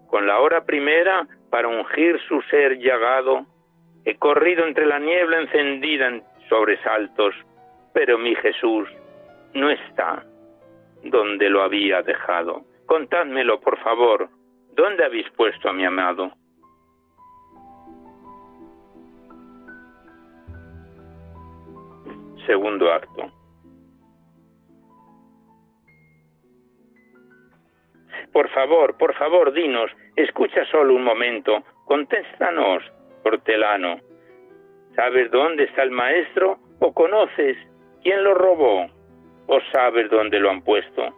con 0.08 0.28
la 0.28 0.40
hora 0.40 0.66
primera, 0.66 1.28
para 1.50 1.68
ungir 1.68 2.20
su 2.28 2.42
ser 2.44 2.78
llagado, 2.78 3.46
he 4.06 4.16
corrido 4.16 4.66
entre 4.66 4.86
la 4.86 5.00
niebla 5.00 5.42
encendida 5.42 6.08
en 6.08 6.24
sobresaltos, 6.50 7.34
pero 7.94 8.18
mi 8.18 8.36
Jesús 8.36 8.88
no 9.54 9.70
está 9.70 10.24
donde 11.04 11.50
lo 11.50 11.64
había 11.64 12.02
dejado. 12.02 12.64
Contádmelo, 12.86 13.60
por 13.62 13.78
favor, 13.80 14.30
¿dónde 14.74 15.06
habéis 15.06 15.30
puesto 15.32 15.70
a 15.70 15.74
mi 15.74 15.86
amado? 15.86 16.32
segundo 22.46 22.92
acto. 22.92 23.32
Por 28.36 28.50
favor, 28.50 28.98
por 28.98 29.14
favor, 29.16 29.54
dinos, 29.54 29.90
escucha 30.18 30.66
solo 30.66 30.94
un 30.94 31.06
momento, 31.06 31.64
contéstanos, 31.86 32.84
hortelano. 33.24 34.02
¿Sabes 34.94 35.32
dónde 35.32 35.64
está 35.64 35.84
el 35.84 35.92
maestro? 35.92 36.58
¿O 36.82 36.94
conoces 36.94 37.56
quién 38.04 38.26
lo 38.26 38.34
robó? 38.34 38.88
¿O 39.48 39.60
sabes 39.72 40.10
dónde 40.10 40.42
lo 40.42 40.50
han 40.50 40.62
puesto? 40.64 41.16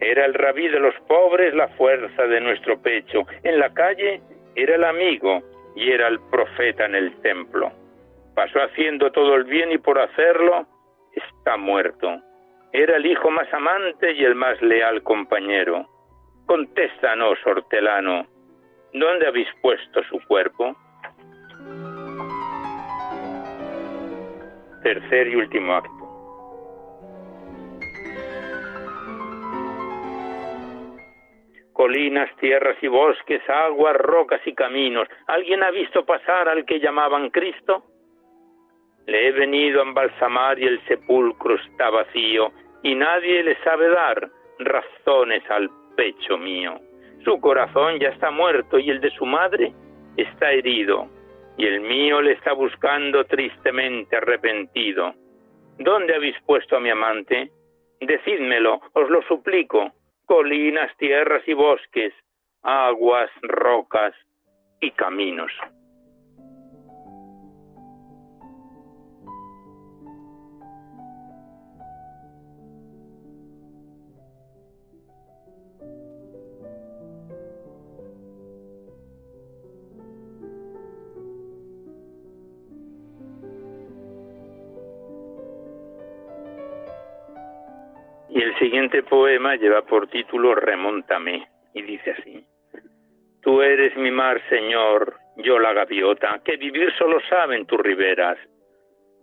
Era 0.00 0.26
el 0.26 0.34
rabí 0.34 0.68
de 0.68 0.80
los 0.80 0.94
pobres 1.08 1.54
la 1.54 1.68
fuerza 1.68 2.26
de 2.26 2.42
nuestro 2.42 2.78
pecho. 2.82 3.22
En 3.42 3.58
la 3.58 3.72
calle 3.72 4.20
era 4.54 4.74
el 4.74 4.84
amigo 4.84 5.42
y 5.74 5.92
era 5.92 6.08
el 6.08 6.20
profeta 6.30 6.84
en 6.84 6.94
el 6.94 7.16
templo 7.22 7.72
pasó 8.34 8.58
haciendo 8.60 9.10
todo 9.12 9.36
el 9.36 9.44
bien 9.44 9.72
y 9.72 9.78
por 9.78 9.98
hacerlo 9.98 10.66
está 11.12 11.56
muerto. 11.56 12.20
Era 12.72 12.96
el 12.96 13.06
hijo 13.06 13.30
más 13.30 13.50
amante 13.54 14.12
y 14.12 14.24
el 14.24 14.34
más 14.34 14.60
leal 14.60 15.02
compañero. 15.02 15.88
Contéstanos, 16.46 17.38
hortelano, 17.46 18.26
¿dónde 18.92 19.26
habéis 19.26 19.48
puesto 19.62 20.02
su 20.04 20.18
cuerpo? 20.26 20.76
Tercer 24.82 25.28
y 25.28 25.36
último 25.36 25.74
acto. 25.74 26.04
Colinas, 31.72 32.30
tierras 32.36 32.76
y 32.82 32.88
bosques, 32.88 33.42
aguas, 33.48 33.96
rocas 33.96 34.40
y 34.46 34.54
caminos. 34.54 35.08
¿Alguien 35.26 35.62
ha 35.62 35.70
visto 35.70 36.04
pasar 36.04 36.48
al 36.48 36.66
que 36.66 36.78
llamaban 36.78 37.30
Cristo? 37.30 37.84
Le 39.06 39.28
he 39.28 39.32
venido 39.32 39.80
a 39.80 39.84
embalsamar 39.84 40.58
y 40.58 40.66
el 40.66 40.80
sepulcro 40.86 41.56
está 41.56 41.90
vacío, 41.90 42.52
y 42.82 42.94
nadie 42.94 43.42
le 43.42 43.56
sabe 43.64 43.88
dar 43.88 44.30
razones 44.58 45.42
al 45.50 45.68
pecho 45.96 46.38
mío. 46.38 46.80
Su 47.24 47.40
corazón 47.40 47.98
ya 47.98 48.08
está 48.08 48.30
muerto 48.30 48.78
y 48.78 48.90
el 48.90 49.00
de 49.00 49.10
su 49.10 49.24
madre 49.24 49.72
está 50.16 50.52
herido, 50.52 51.08
y 51.56 51.66
el 51.66 51.80
mío 51.80 52.20
le 52.20 52.32
está 52.32 52.52
buscando 52.52 53.24
tristemente 53.24 54.16
arrepentido. 54.16 55.14
¿Dónde 55.78 56.14
habéis 56.14 56.36
puesto 56.46 56.76
a 56.76 56.80
mi 56.80 56.90
amante? 56.90 57.50
Decídmelo, 58.00 58.80
os 58.92 59.10
lo 59.10 59.22
suplico. 59.22 59.92
Colinas, 60.26 60.96
tierras 60.96 61.42
y 61.46 61.52
bosques, 61.52 62.14
aguas, 62.62 63.30
rocas 63.42 64.14
y 64.80 64.90
caminos. 64.92 65.52
Siguiente 88.74 89.04
poema 89.04 89.54
lleva 89.54 89.82
por 89.82 90.08
título 90.08 90.56
Remóntame 90.56 91.46
y 91.74 91.82
dice 91.82 92.10
así. 92.10 92.44
Tú 93.40 93.62
eres 93.62 93.96
mi 93.96 94.10
mar, 94.10 94.42
Señor, 94.48 95.14
yo 95.36 95.60
la 95.60 95.72
gaviota, 95.72 96.40
que 96.44 96.56
vivir 96.56 96.92
solo 96.98 97.20
sabe 97.28 97.54
en 97.54 97.66
tus 97.66 97.78
riberas. 97.78 98.36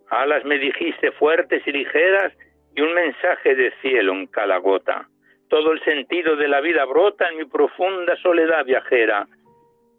Alas 0.09 0.45
me 0.45 0.57
dijiste 0.57 1.11
fuertes 1.11 1.67
y 1.67 1.73
ligeras 1.73 2.31
y 2.77 2.79
un 2.79 2.93
mensaje 2.93 3.53
de 3.53 3.73
cielo 3.81 4.13
en 4.13 4.27
cada 4.27 4.55
gota. 4.55 5.09
Todo 5.49 5.73
el 5.73 5.83
sentido 5.83 6.37
de 6.37 6.47
la 6.47 6.61
vida 6.61 6.85
brota 6.85 7.27
en 7.27 7.39
mi 7.39 7.43
profunda 7.43 8.15
soledad 8.23 8.63
viajera. 8.63 9.27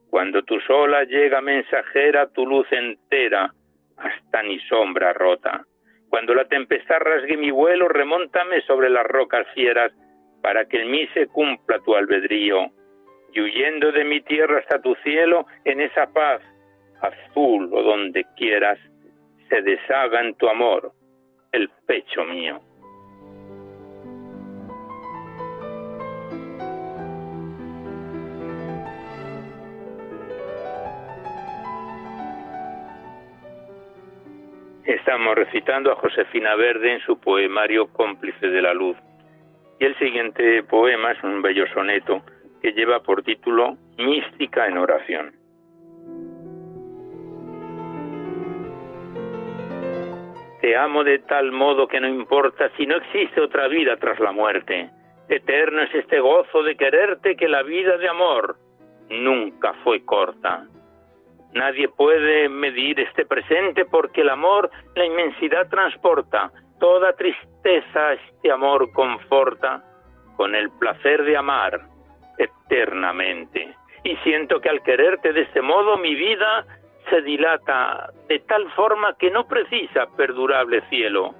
Cuando 0.08 0.42
tu 0.44 0.58
sola 0.60 1.04
llega 1.04 1.42
mensajera, 1.42 2.26
tu 2.32 2.46
luz 2.46 2.66
entera, 2.72 3.52
hasta 3.98 4.42
ni 4.44 4.58
sombra 4.60 5.12
rota. 5.12 5.66
Cuando 6.12 6.34
la 6.34 6.44
tempestad 6.44 6.98
rasgue 6.98 7.38
mi 7.38 7.50
vuelo, 7.50 7.88
remóntame 7.88 8.60
sobre 8.66 8.90
las 8.90 9.06
rocas 9.06 9.46
fieras, 9.54 9.92
para 10.42 10.66
que 10.66 10.82
en 10.82 10.90
mí 10.90 11.08
se 11.14 11.26
cumpla 11.26 11.78
tu 11.78 11.94
albedrío. 11.94 12.66
Y 13.32 13.40
huyendo 13.40 13.90
de 13.92 14.04
mi 14.04 14.20
tierra 14.20 14.58
hasta 14.58 14.82
tu 14.82 14.94
cielo, 14.96 15.46
en 15.64 15.80
esa 15.80 16.12
paz, 16.12 16.42
azul 17.00 17.70
o 17.72 17.82
donde 17.82 18.26
quieras, 18.36 18.78
se 19.48 19.62
deshaga 19.62 20.20
en 20.20 20.34
tu 20.34 20.50
amor 20.50 20.92
el 21.50 21.70
pecho 21.86 22.26
mío. 22.26 22.60
Estamos 34.92 35.34
recitando 35.34 35.90
a 35.90 35.96
Josefina 35.96 36.54
Verde 36.54 36.92
en 36.92 37.00
su 37.00 37.18
poemario 37.18 37.86
Cómplice 37.94 38.46
de 38.46 38.60
la 38.60 38.74
Luz. 38.74 38.94
Y 39.80 39.86
el 39.86 39.98
siguiente 39.98 40.62
poema 40.64 41.12
es 41.12 41.24
un 41.24 41.40
bello 41.40 41.66
soneto 41.72 42.22
que 42.60 42.72
lleva 42.72 43.02
por 43.02 43.22
título 43.22 43.78
Mística 43.96 44.66
en 44.66 44.76
oración. 44.76 45.32
Te 50.60 50.76
amo 50.76 51.02
de 51.04 51.20
tal 51.20 51.52
modo 51.52 51.88
que 51.88 51.98
no 51.98 52.08
importa 52.08 52.70
si 52.76 52.86
no 52.86 52.96
existe 52.98 53.40
otra 53.40 53.68
vida 53.68 53.96
tras 53.96 54.20
la 54.20 54.30
muerte. 54.30 54.90
Eterno 55.26 55.82
es 55.82 55.94
este 55.94 56.20
gozo 56.20 56.62
de 56.62 56.76
quererte 56.76 57.34
que 57.36 57.48
la 57.48 57.62
vida 57.62 57.96
de 57.96 58.08
amor 58.10 58.56
nunca 59.08 59.72
fue 59.84 60.04
corta. 60.04 60.66
Nadie 61.52 61.88
puede 61.88 62.48
medir 62.48 62.98
este 63.00 63.26
presente 63.26 63.84
porque 63.84 64.22
el 64.22 64.30
amor 64.30 64.70
la 64.94 65.04
inmensidad 65.04 65.68
transporta. 65.68 66.50
Toda 66.80 67.12
tristeza 67.12 68.14
este 68.14 68.50
amor 68.50 68.90
conforta 68.92 69.84
con 70.36 70.54
el 70.54 70.70
placer 70.78 71.24
de 71.24 71.36
amar 71.36 71.80
eternamente. 72.38 73.74
Y 74.04 74.16
siento 74.16 74.60
que 74.60 74.70
al 74.70 74.82
quererte 74.82 75.32
de 75.32 75.42
este 75.42 75.60
modo 75.60 75.98
mi 75.98 76.14
vida 76.14 76.66
se 77.10 77.20
dilata 77.22 78.10
de 78.28 78.38
tal 78.40 78.70
forma 78.72 79.16
que 79.18 79.30
no 79.30 79.46
precisa 79.46 80.06
perdurable 80.16 80.82
cielo. 80.88 81.34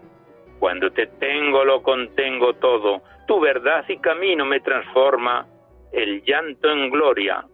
Cuando 0.58 0.92
te 0.92 1.06
tengo 1.06 1.64
lo 1.64 1.82
contengo 1.82 2.54
todo, 2.54 3.02
tu 3.26 3.40
verdad 3.40 3.84
y 3.88 3.98
camino 3.98 4.44
me 4.44 4.60
transforma, 4.60 5.46
el 5.92 6.22
llanto 6.22 6.70
en 6.70 6.90
gloria 6.90 7.44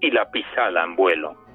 y 0.00 0.10
la 0.10 0.30
pisada 0.30 0.84
en 0.84 0.96
vuelo. 0.96 1.47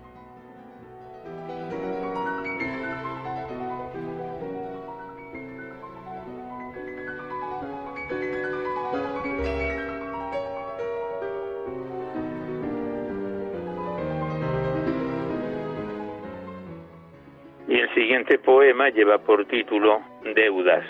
El 17.94 18.02
siguiente 18.02 18.40
poema 18.40 18.90
lleva 18.90 19.20
por 19.20 19.46
título 19.46 20.02
Deudas. 20.24 20.84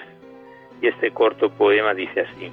Y 0.81 0.87
este 0.87 1.11
corto 1.11 1.49
poema 1.49 1.93
dice 1.93 2.21
así. 2.21 2.49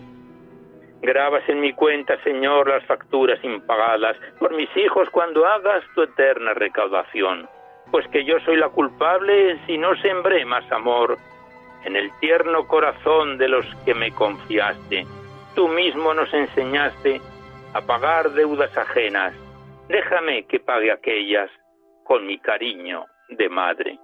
Grabas 1.03 1.49
en 1.49 1.61
mi 1.61 1.73
cuenta, 1.73 2.21
Señor, 2.25 2.69
las 2.69 2.85
facturas 2.87 3.43
impagadas 3.45 4.17
por 4.39 4.55
mis 4.55 4.69
hijos 4.77 5.09
cuando 5.11 5.47
hagas 5.47 5.85
tu 5.95 6.03
eterna 6.03 6.53
recaudación. 6.55 7.49
Pues 7.93 8.07
que 8.09 8.25
yo 8.25 8.41
soy 8.41 8.57
la 8.57 8.69
culpable 8.71 9.59
si 9.67 9.79
no 9.79 9.95
sembré 10.03 10.45
más 10.45 10.71
amor 10.73 11.17
en 11.85 11.95
el 11.97 12.11
tierno 12.19 12.67
corazón 12.67 13.39
de 13.39 13.49
los 13.49 13.65
que 13.85 13.95
me 13.95 14.11
confiaste. 14.11 15.07
Tú 15.55 15.69
mismo 15.69 16.13
nos 16.13 16.33
enseñaste 16.35 17.21
a 17.73 17.81
pagar 17.83 18.31
deudas 18.31 18.77
ajenas. 18.77 19.33
Déjame 19.89 20.45
que 20.47 20.59
pague 20.59 20.91
aquellas 20.91 21.51
con 22.05 22.27
mi 22.27 22.39
cariño 22.39 23.07
de 23.29 23.49
madre. 23.49 23.99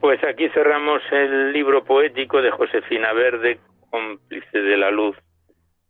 Pues 0.00 0.24
aquí 0.24 0.48
cerramos 0.48 1.02
el 1.12 1.52
libro 1.52 1.84
poético 1.84 2.40
de 2.40 2.50
Josefina 2.50 3.12
Verde, 3.12 3.58
cómplice 3.90 4.58
de 4.58 4.76
la 4.78 4.90
luz. 4.90 5.14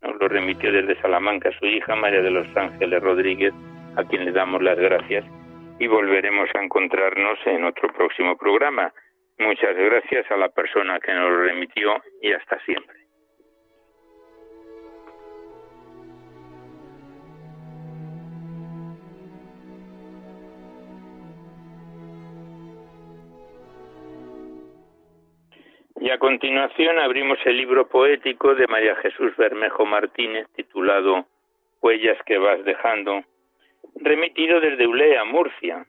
Nos 0.01 0.19
lo 0.19 0.27
remitió 0.27 0.71
desde 0.71 0.99
Salamanca 1.01 1.49
su 1.57 1.65
hija 1.65 1.95
María 1.95 2.21
de 2.21 2.31
los 2.31 2.45
Ángeles 2.57 3.01
Rodríguez, 3.01 3.53
a 3.95 4.03
quien 4.03 4.25
le 4.25 4.31
damos 4.31 4.61
las 4.61 4.77
gracias 4.77 5.23
y 5.79 5.87
volveremos 5.87 6.49
a 6.53 6.61
encontrarnos 6.61 7.39
en 7.45 7.63
otro 7.63 7.91
próximo 7.93 8.37
programa. 8.37 8.93
Muchas 9.39 9.75
gracias 9.75 10.29
a 10.29 10.37
la 10.37 10.49
persona 10.49 10.99
que 10.99 11.13
nos 11.13 11.29
lo 11.29 11.43
remitió 11.43 11.95
y 12.21 12.33
hasta 12.33 12.59
siempre. 12.65 13.00
Y 26.01 26.09
a 26.09 26.17
continuación 26.17 26.97
abrimos 26.97 27.37
el 27.45 27.57
libro 27.57 27.87
poético 27.87 28.55
de 28.55 28.65
María 28.65 28.95
Jesús 28.95 29.37
Bermejo 29.37 29.85
Martínez 29.85 30.47
titulado 30.55 31.27
Huellas 31.79 32.17
que 32.25 32.39
vas 32.39 32.65
dejando, 32.65 33.21
remitido 33.97 34.59
desde 34.59 34.87
Ulea, 34.87 35.23
Murcia. 35.25 35.85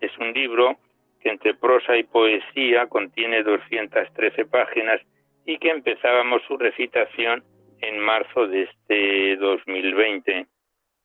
Es 0.00 0.16
un 0.18 0.32
libro 0.32 0.76
que 1.20 1.30
entre 1.30 1.54
prosa 1.54 1.96
y 1.96 2.04
poesía 2.04 2.86
contiene 2.86 3.42
213 3.42 4.44
páginas 4.44 5.00
y 5.44 5.58
que 5.58 5.70
empezábamos 5.70 6.42
su 6.46 6.56
recitación 6.56 7.42
en 7.80 7.98
marzo 7.98 8.46
de 8.46 8.62
este 8.70 9.36
2020. 9.38 10.46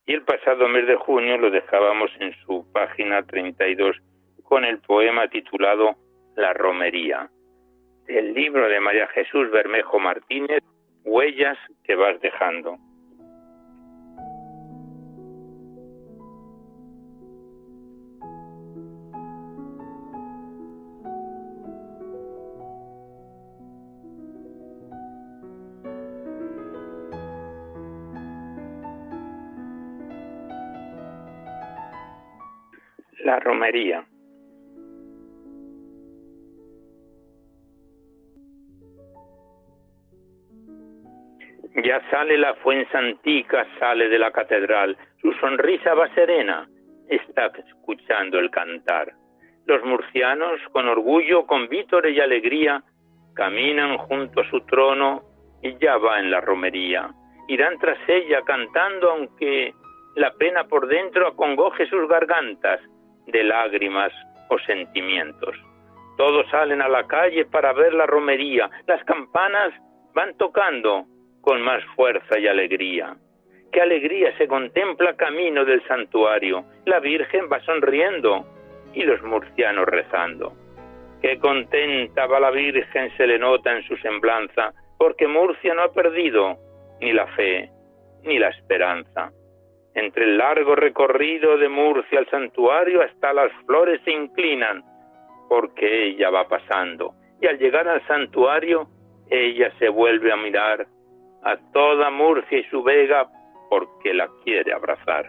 Y 0.06 0.14
el 0.14 0.22
pasado 0.22 0.68
mes 0.68 0.86
de 0.86 0.98
junio 0.98 1.40
lo 1.40 1.50
dejábamos 1.50 2.12
en 2.20 2.32
su 2.46 2.72
página 2.72 3.24
32 3.24 3.98
con 4.44 4.66
el 4.66 4.78
poema 4.82 5.28
titulado 5.30 5.96
La 6.36 6.54
Romería 6.54 7.28
el 8.18 8.34
libro 8.34 8.68
de 8.68 8.80
María 8.80 9.08
Jesús 9.08 9.50
Bermejo 9.52 10.00
Martínez, 10.00 10.64
Huellas 11.04 11.58
que 11.84 11.96
vas 11.96 12.20
dejando. 12.22 12.78
La 33.24 33.40
romería. 33.40 34.06
Ya 41.92 42.02
sale 42.10 42.38
la 42.38 42.54
Fuensantica, 42.54 43.68
sale 43.78 44.08
de 44.08 44.18
la 44.18 44.32
catedral, 44.32 44.96
su 45.22 45.34
sonrisa 45.34 45.94
va 45.94 46.08
serena, 46.16 46.66
está 47.10 47.48
escuchando 47.48 48.40
el 48.40 48.50
cantar. 48.50 49.12
Los 49.66 49.84
murcianos, 49.84 50.62
con 50.72 50.88
orgullo, 50.88 51.46
con 51.46 51.68
vítores 51.68 52.16
y 52.16 52.22
alegría, 52.22 52.82
caminan 53.34 53.98
junto 53.98 54.40
a 54.40 54.50
su 54.50 54.62
trono 54.62 55.24
y 55.62 55.78
ya 55.80 55.98
va 55.98 56.22
en 56.22 56.32
la 56.32 56.40
romería. 56.40 57.10
Irán 57.50 57.78
tras 57.78 58.00
ella 58.08 58.42
cantando 58.46 59.12
aunque 59.12 59.74
la 60.16 60.32
pena 60.36 60.64
por 60.64 60.88
dentro 60.88 61.28
acongoje 61.28 61.88
sus 61.88 62.08
gargantas 62.08 62.80
de 63.28 63.44
lágrimas 63.44 64.14
o 64.48 64.58
sentimientos. 64.60 65.58
Todos 66.16 66.50
salen 66.52 66.82
a 66.82 66.88
la 66.88 67.06
calle 67.06 67.44
para 67.44 67.74
ver 67.74 67.94
la 67.94 68.06
romería, 68.06 68.70
las 68.88 69.04
campanas 69.04 69.74
van 70.14 70.38
tocando 70.38 71.06
con 71.42 71.62
más 71.62 71.84
fuerza 71.96 72.40
y 72.40 72.48
alegría. 72.48 73.16
Qué 73.72 73.82
alegría 73.82 74.36
se 74.38 74.48
contempla 74.48 75.16
camino 75.16 75.66
del 75.66 75.86
santuario. 75.88 76.66
La 76.86 77.00
Virgen 77.00 77.46
va 77.52 77.60
sonriendo 77.62 78.46
y 78.94 79.04
los 79.04 79.22
murcianos 79.24 79.86
rezando. 79.86 80.54
Qué 81.22 81.40
contenta 81.40 82.26
va 82.28 82.40
la 82.40 82.52
Virgen 82.52 83.16
se 83.16 83.28
le 83.28 83.40
nota 83.40 83.72
en 83.72 83.84
su 83.84 83.96
semblanza, 83.98 84.74
porque 84.98 85.28
Murcia 85.28 85.74
no 85.74 85.84
ha 85.84 85.94
perdido 85.94 86.58
ni 87.00 87.14
la 87.14 87.28
fe 87.28 87.70
ni 88.24 88.38
la 88.40 88.50
esperanza. 88.50 89.32
Entre 89.94 90.24
el 90.26 90.38
largo 90.38 90.76
recorrido 90.76 91.58
de 91.58 91.70
Murcia 91.70 92.20
al 92.20 92.30
santuario 92.30 93.02
hasta 93.02 93.34
las 93.34 93.52
flores 93.66 94.02
se 94.04 94.12
inclinan, 94.12 94.84
porque 95.50 96.08
ella 96.08 96.30
va 96.30 96.48
pasando. 96.48 97.14
Y 97.42 97.48
al 97.48 97.58
llegar 97.58 97.88
al 97.88 98.06
santuario, 98.08 98.88
ella 99.30 99.72
se 99.80 99.90
vuelve 99.90 100.32
a 100.32 100.38
mirar 100.38 100.86
a 101.44 101.58
toda 101.74 102.10
Murcia 102.10 102.60
y 102.60 102.64
su 102.66 102.84
vega 102.84 103.28
porque 103.70 104.14
la 104.14 104.30
quiere 104.44 104.74
abrazar. 104.74 105.26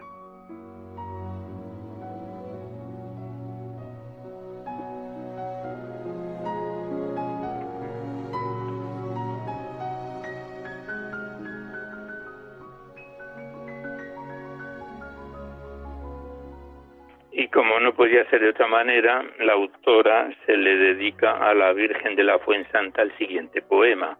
Y 17.31 17.47
como 17.47 17.79
no 17.79 17.93
podía 17.93 18.29
ser 18.29 18.41
de 18.41 18.49
otra 18.49 18.67
manera, 18.67 19.23
la 19.39 19.53
autora 19.53 20.29
se 20.45 20.55
le 20.55 20.77
dedica 20.77 21.37
a 21.37 21.53
la 21.53 21.73
Virgen 21.73 22.15
de 22.15 22.23
la 22.23 22.37
Fuensanta 22.39 23.01
el 23.01 23.17
siguiente 23.17 23.61
poema 23.61 24.17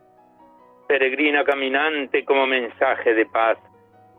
peregrina 0.87 1.43
caminante 1.43 2.25
como 2.25 2.45
mensaje 2.45 3.13
de 3.13 3.25
paz, 3.25 3.57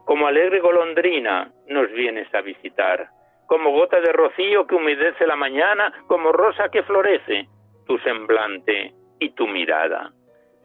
como 0.04 0.26
alegre 0.26 0.60
golondrina 0.60 1.50
nos 1.68 1.90
vienes 1.92 2.32
a 2.34 2.40
visitar, 2.42 3.08
como 3.46 3.70
gota 3.72 4.00
de 4.00 4.12
rocío 4.12 4.66
que 4.66 4.74
humedece 4.74 5.26
la 5.26 5.36
mañana, 5.36 5.92
como 6.06 6.32
rosa 6.32 6.68
que 6.68 6.82
florece, 6.82 7.48
tu 7.86 7.98
semblante 7.98 8.92
y 9.18 9.30
tu 9.30 9.46
mirada. 9.46 10.12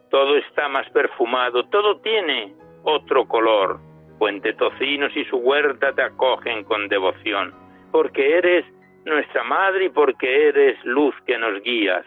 Todo 0.09 0.37
está 0.37 0.67
más 0.69 0.89
perfumado, 0.89 1.65
todo 1.69 1.99
tiene 2.01 2.53
otro 2.83 3.27
color. 3.27 3.79
Puente 4.17 4.53
Tocinos 4.53 5.15
y 5.15 5.23
su 5.25 5.37
huerta 5.37 5.93
te 5.93 6.01
acogen 6.01 6.65
con 6.65 6.89
devoción, 6.89 7.53
porque 7.91 8.37
eres 8.37 8.65
nuestra 9.05 9.43
madre 9.43 9.85
y 9.85 9.89
porque 9.89 10.49
eres 10.49 10.77
luz 10.83 11.15
que 11.25 11.37
nos 11.37 11.61
guías, 11.61 12.05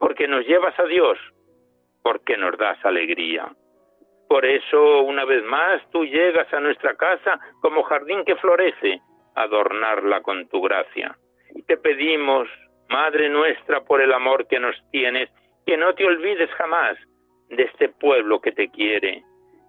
porque 0.00 0.26
nos 0.26 0.44
llevas 0.44 0.76
a 0.78 0.84
Dios, 0.84 1.16
porque 2.06 2.36
nos 2.36 2.56
das 2.56 2.78
alegría. 2.84 3.48
Por 4.28 4.46
eso, 4.46 5.00
una 5.00 5.24
vez 5.24 5.42
más, 5.42 5.82
tú 5.90 6.04
llegas 6.04 6.46
a 6.54 6.60
nuestra 6.60 6.94
casa 6.94 7.36
como 7.60 7.82
jardín 7.82 8.24
que 8.24 8.36
florece, 8.36 9.00
adornarla 9.34 10.20
con 10.22 10.46
tu 10.46 10.60
gracia. 10.60 11.18
Y 11.56 11.62
te 11.64 11.76
pedimos, 11.76 12.46
Madre 12.88 13.28
nuestra, 13.28 13.80
por 13.80 14.00
el 14.00 14.12
amor 14.12 14.46
que 14.46 14.60
nos 14.60 14.76
tienes, 14.92 15.28
que 15.66 15.76
no 15.76 15.96
te 15.96 16.06
olvides 16.06 16.48
jamás 16.52 16.96
de 17.48 17.64
este 17.64 17.88
pueblo 17.88 18.40
que 18.40 18.52
te 18.52 18.68
quiere, 18.68 19.24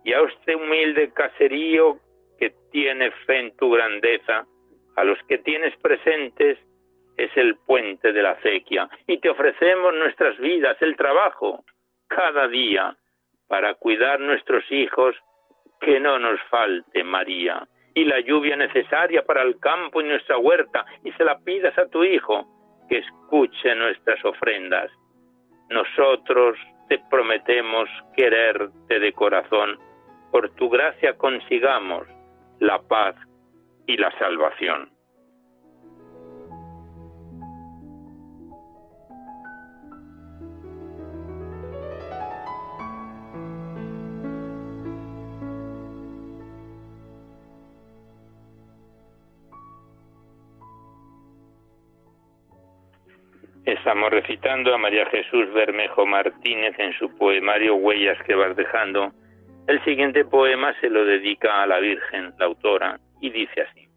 y 0.05 0.13
a 0.13 0.19
este 0.19 0.55
humilde 0.55 1.11
caserío 1.13 1.97
que 2.37 2.53
tiene 2.71 3.09
fe 3.25 3.39
en 3.39 3.57
tu 3.57 3.71
grandeza, 3.71 4.45
a 4.95 5.03
los 5.03 5.17
que 5.23 5.39
tienes 5.39 5.75
presentes, 5.77 6.59
es 7.17 7.35
el 7.35 7.55
puente 7.65 8.13
de 8.13 8.21
la 8.21 8.33
acequia, 8.33 8.87
y 9.07 9.17
te 9.21 9.27
ofrecemos 9.31 9.95
nuestras 9.95 10.37
vidas, 10.37 10.77
el 10.81 10.95
trabajo, 10.95 11.63
cada 12.07 12.47
día 12.47 12.95
para 13.47 13.73
cuidar 13.75 14.19
nuestros 14.19 14.63
hijos, 14.71 15.15
que 15.79 15.99
no 15.99 16.19
nos 16.19 16.39
falte 16.49 17.03
María, 17.03 17.67
y 17.93 18.05
la 18.05 18.19
lluvia 18.19 18.55
necesaria 18.55 19.23
para 19.23 19.41
el 19.41 19.59
campo 19.59 20.01
y 20.01 20.05
nuestra 20.05 20.37
huerta, 20.37 20.85
y 21.03 21.11
se 21.13 21.23
la 21.23 21.39
pidas 21.39 21.77
a 21.77 21.87
tu 21.87 22.03
Hijo, 22.03 22.45
que 22.89 22.99
escuche 22.99 23.75
nuestras 23.75 24.23
ofrendas. 24.25 24.91
Nosotros 25.69 26.57
te 26.89 26.99
prometemos 27.09 27.89
quererte 28.15 28.99
de 28.99 29.13
corazón, 29.13 29.77
por 30.31 30.49
tu 30.55 30.69
gracia 30.69 31.17
consigamos 31.17 32.07
la 32.59 32.79
paz 32.81 33.15
y 33.85 33.97
la 33.97 34.11
salvación. 34.19 34.89
Estamos 53.87 54.11
recitando 54.11 54.75
a 54.75 54.77
María 54.77 55.05
Jesús 55.05 55.49
Bermejo 55.53 56.05
Martínez 56.05 56.77
en 56.77 56.91
su 56.99 57.07
poemario 57.15 57.75
Huellas 57.75 58.21
que 58.23 58.35
vas 58.35 58.53
dejando. 58.57 59.13
El 59.65 59.81
siguiente 59.85 60.25
poema 60.25 60.77
se 60.81 60.89
lo 60.89 61.05
dedica 61.05 61.63
a 61.63 61.67
la 61.67 61.79
Virgen, 61.79 62.33
la 62.37 62.47
autora, 62.47 62.99
y 63.21 63.29
dice 63.29 63.61
así. 63.61 63.87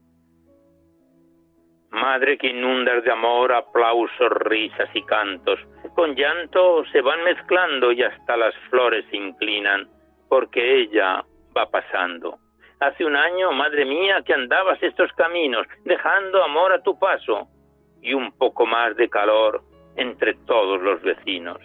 madre 1.91 2.39
que 2.39 2.51
inundas 2.51 3.03
de 3.03 3.11
amor, 3.11 3.53
aplausos, 3.53 4.31
risas 4.45 4.89
y 4.95 5.03
cantos. 5.03 5.59
Con 5.97 6.15
llanto 6.15 6.85
se 6.93 7.01
van 7.01 7.25
mezclando 7.25 7.91
y 7.91 8.05
hasta 8.05 8.37
las 8.37 8.55
flores 8.71 9.05
se 9.11 9.17
inclinan, 9.17 9.89
porque 10.29 10.83
ella 10.83 11.25
va 11.57 11.69
pasando. 11.69 12.39
Hace 12.79 13.05
un 13.05 13.17
año, 13.17 13.51
madre 13.51 13.85
mía, 13.85 14.23
que 14.25 14.35
andabas 14.35 14.81
estos 14.85 15.13
caminos, 15.15 15.67
dejando 15.85 16.45
amor 16.45 16.73
a 16.75 16.81
tu 16.81 16.97
paso 16.97 17.49
y 18.01 18.15
un 18.15 18.31
poco 18.39 18.67
más 18.67 18.95
de 18.95 19.11
calor 19.11 19.69
entre 19.97 20.35
todos 20.47 20.81
los 20.83 21.03
vecinos. 21.03 21.59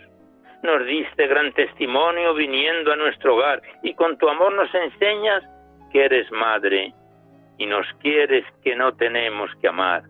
Nos 0.63 0.85
diste 0.85 1.27
gran 1.27 1.53
testimonio 1.53 2.33
viniendo 2.33 2.91
a 2.91 2.95
nuestro 2.95 3.35
hogar 3.35 3.61
y 3.83 3.93
con 3.93 4.17
tu 4.17 4.27
amor 4.27 4.53
nos 4.53 4.73
enseñas 4.73 5.43
que 5.91 6.05
eres 6.05 6.31
madre 6.31 6.93
y 7.57 7.65
nos 7.65 7.85
quieres 8.01 8.45
que 8.63 8.75
no 8.75 8.95
tenemos 8.95 9.49
que 9.61 9.67
amar. 9.67 10.03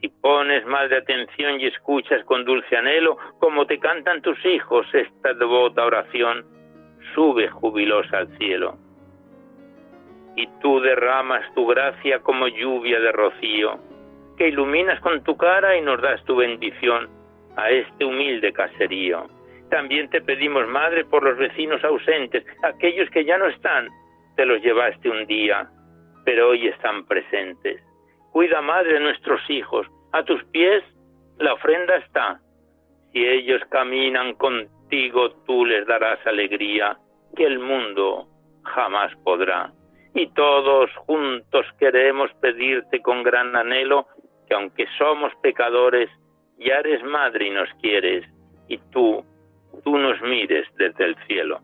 Si 0.00 0.08
pones 0.08 0.66
más 0.66 0.90
de 0.90 0.98
atención 0.98 1.60
y 1.60 1.66
escuchas 1.66 2.24
con 2.24 2.44
dulce 2.44 2.76
anhelo 2.76 3.16
como 3.38 3.66
te 3.66 3.78
cantan 3.78 4.20
tus 4.20 4.44
hijos 4.44 4.86
esta 4.92 5.32
devota 5.34 5.84
oración, 5.84 6.44
sube 7.14 7.48
jubilosa 7.48 8.18
al 8.18 8.38
cielo. 8.38 8.76
Y 10.36 10.46
tú 10.60 10.80
derramas 10.80 11.42
tu 11.54 11.66
gracia 11.66 12.20
como 12.20 12.46
lluvia 12.48 13.00
de 13.00 13.12
rocío, 13.12 13.78
que 14.36 14.48
iluminas 14.48 15.00
con 15.00 15.22
tu 15.24 15.36
cara 15.36 15.76
y 15.76 15.80
nos 15.80 16.00
das 16.00 16.22
tu 16.24 16.36
bendición 16.36 17.08
a 17.56 17.70
este 17.70 18.04
humilde 18.04 18.52
caserío. 18.52 19.26
También 19.70 20.08
te 20.10 20.20
pedimos, 20.20 20.66
Madre, 20.68 21.04
por 21.04 21.24
los 21.24 21.36
vecinos 21.38 21.82
ausentes, 21.82 22.44
aquellos 22.62 23.10
que 23.10 23.24
ya 23.24 23.38
no 23.38 23.46
están, 23.46 23.88
te 24.36 24.46
los 24.46 24.62
llevaste 24.62 25.10
un 25.10 25.26
día, 25.26 25.68
pero 26.24 26.50
hoy 26.50 26.68
están 26.68 27.06
presentes. 27.06 27.82
Cuida, 28.32 28.60
Madre, 28.60 29.00
nuestros 29.00 29.40
hijos. 29.48 29.86
A 30.12 30.22
tus 30.22 30.44
pies 30.46 30.84
la 31.38 31.54
ofrenda 31.54 31.96
está. 31.96 32.40
Si 33.12 33.26
ellos 33.26 33.62
caminan 33.70 34.34
contigo, 34.34 35.30
tú 35.46 35.64
les 35.64 35.86
darás 35.86 36.24
alegría 36.26 36.96
que 37.34 37.44
el 37.44 37.58
mundo 37.58 38.28
jamás 38.64 39.14
podrá. 39.24 39.72
Y 40.14 40.28
todos 40.28 40.90
juntos 40.96 41.66
queremos 41.78 42.30
pedirte 42.40 43.00
con 43.02 43.22
gran 43.22 43.54
anhelo 43.56 44.06
que 44.48 44.54
aunque 44.54 44.86
somos 44.98 45.32
pecadores, 45.42 46.10
ya 46.58 46.76
eres 46.78 47.02
madre 47.04 47.46
y 47.46 47.50
nos 47.50 47.68
quieres, 47.80 48.24
y 48.68 48.78
tú, 48.90 49.24
tú 49.84 49.98
nos 49.98 50.20
mires 50.22 50.66
desde 50.76 51.04
el 51.04 51.16
cielo. 51.26 51.60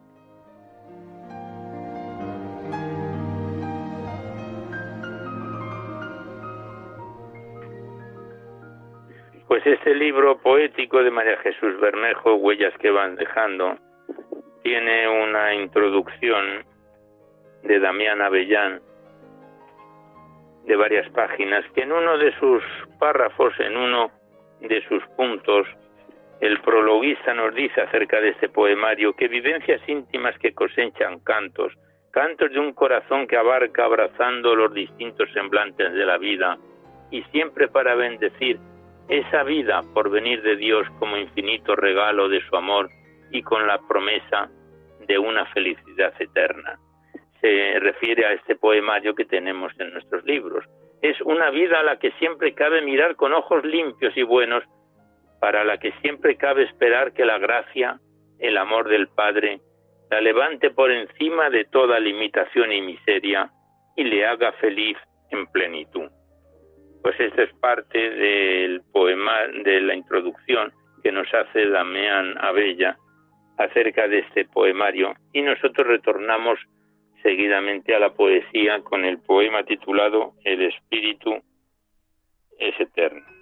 Pues 9.48 9.66
este 9.66 9.94
libro 9.94 10.38
poético 10.38 11.02
de 11.02 11.10
María 11.10 11.36
Jesús 11.38 11.78
Bermejo, 11.78 12.36
Huellas 12.36 12.72
que 12.78 12.90
van 12.90 13.16
dejando, 13.16 13.76
tiene 14.62 15.08
una 15.08 15.54
introducción 15.54 16.64
de 17.62 17.78
Damián 17.78 18.22
Avellán 18.22 18.80
de 20.66 20.76
varias 20.76 21.08
páginas 21.10 21.64
que 21.74 21.82
en 21.82 21.92
uno 21.92 22.18
de 22.18 22.32
sus 22.38 22.62
párrafos, 22.98 23.52
en 23.58 23.76
uno 23.76 24.10
de 24.60 24.82
sus 24.88 25.02
puntos, 25.16 25.66
el 26.40 26.60
prologuista 26.60 27.34
nos 27.34 27.54
dice 27.54 27.80
acerca 27.80 28.20
de 28.20 28.30
este 28.30 28.48
poemario 28.48 29.14
que 29.14 29.28
vivencias 29.28 29.80
íntimas 29.88 30.36
que 30.38 30.52
cosechan 30.52 31.20
cantos, 31.20 31.72
cantos 32.10 32.50
de 32.50 32.58
un 32.58 32.72
corazón 32.72 33.26
que 33.26 33.36
abarca 33.36 33.84
abrazando 33.84 34.54
los 34.54 34.72
distintos 34.74 35.28
semblantes 35.32 35.92
de 35.92 36.04
la 36.04 36.18
vida 36.18 36.58
y 37.10 37.22
siempre 37.24 37.68
para 37.68 37.94
bendecir 37.94 38.58
esa 39.08 39.42
vida 39.42 39.82
por 39.94 40.10
venir 40.10 40.42
de 40.42 40.56
Dios 40.56 40.86
como 40.98 41.16
infinito 41.16 41.76
regalo 41.76 42.28
de 42.28 42.40
su 42.48 42.56
amor 42.56 42.88
y 43.30 43.42
con 43.42 43.66
la 43.66 43.78
promesa 43.86 44.50
de 45.06 45.18
una 45.18 45.46
felicidad 45.46 46.12
eterna. 46.18 46.78
Se 47.42 47.78
refiere 47.80 48.24
a 48.24 48.32
este 48.32 48.56
poemario 48.56 49.14
que 49.14 49.26
tenemos 49.26 49.72
en 49.78 49.92
nuestros 49.92 50.24
libros. 50.24 50.64
Es 51.02 51.20
una 51.20 51.50
vida 51.50 51.80
a 51.80 51.82
la 51.82 51.98
que 51.98 52.12
siempre 52.12 52.54
cabe 52.54 52.80
mirar 52.80 53.16
con 53.16 53.34
ojos 53.34 53.64
limpios 53.64 54.16
y 54.16 54.22
buenos, 54.22 54.64
para 55.40 55.64
la 55.64 55.76
que 55.78 55.92
siempre 56.00 56.36
cabe 56.36 56.62
esperar 56.62 57.12
que 57.12 57.24
la 57.24 57.38
gracia, 57.38 57.98
el 58.38 58.56
amor 58.56 58.88
del 58.88 59.08
Padre, 59.08 59.60
la 60.10 60.20
levante 60.20 60.70
por 60.70 60.92
encima 60.92 61.50
de 61.50 61.64
toda 61.64 61.98
limitación 61.98 62.72
y 62.72 62.80
miseria 62.80 63.50
y 63.96 64.04
le 64.04 64.24
haga 64.24 64.52
feliz 64.52 64.96
en 65.30 65.46
plenitud. 65.48 66.08
Pues 67.02 67.18
esta 67.18 67.42
es 67.42 67.52
parte 67.54 67.98
del 67.98 68.82
poema, 68.92 69.48
de 69.64 69.80
la 69.80 69.94
introducción 69.94 70.72
que 71.02 71.10
nos 71.10 71.26
hace 71.34 71.66
Damián 71.66 72.36
Abella 72.38 72.96
acerca 73.58 74.06
de 74.06 74.20
este 74.20 74.44
poemario 74.44 75.14
y 75.32 75.42
nosotros 75.42 75.86
retornamos 75.88 76.58
seguidamente 77.22 77.94
a 77.94 77.98
la 77.98 78.12
poesía 78.12 78.82
con 78.82 79.04
el 79.04 79.18
poema 79.18 79.64
titulado 79.64 80.34
El 80.44 80.62
espíritu 80.62 81.42
es 82.58 82.80
eterno. 82.80 83.32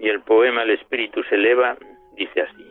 y 0.00 0.08
el 0.08 0.22
poema 0.22 0.62
El 0.62 0.70
espíritu 0.70 1.22
se 1.24 1.34
eleva 1.34 1.76
dice 2.16 2.40
así. 2.40 2.69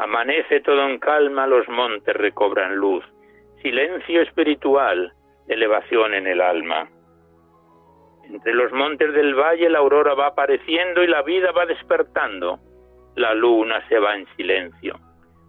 Amanece 0.00 0.60
todo 0.62 0.88
en 0.88 0.98
calma, 0.98 1.46
los 1.46 1.68
montes 1.68 2.16
recobran 2.16 2.74
luz, 2.74 3.04
silencio 3.60 4.22
espiritual, 4.22 5.12
elevación 5.46 6.14
en 6.14 6.26
el 6.26 6.40
alma. 6.40 6.88
Entre 8.24 8.54
los 8.54 8.72
montes 8.72 9.12
del 9.12 9.34
valle 9.34 9.68
la 9.68 9.80
aurora 9.80 10.14
va 10.14 10.28
apareciendo 10.28 11.04
y 11.04 11.06
la 11.06 11.20
vida 11.20 11.52
va 11.52 11.66
despertando. 11.66 12.58
La 13.16 13.34
luna 13.34 13.86
se 13.90 13.98
va 13.98 14.16
en 14.16 14.26
silencio. 14.36 14.98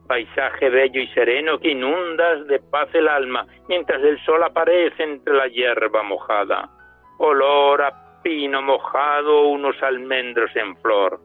Paisaje 0.06 0.70
bello 0.70 1.00
y 1.00 1.08
sereno 1.14 1.58
que 1.58 1.70
inundas 1.70 2.46
de 2.48 2.60
paz 2.60 2.90
el 2.94 3.08
alma 3.08 3.48
mientras 3.70 4.04
el 4.04 4.20
sol 4.26 4.44
aparece 4.44 5.02
entre 5.02 5.34
la 5.34 5.48
hierba 5.48 6.04
mojada. 6.04 6.70
Olor 7.20 7.84
a 7.84 8.22
pino 8.22 8.62
mojado, 8.62 9.48
unos 9.48 9.82
almendros 9.82 10.54
en 10.58 10.76
flor. 10.82 11.22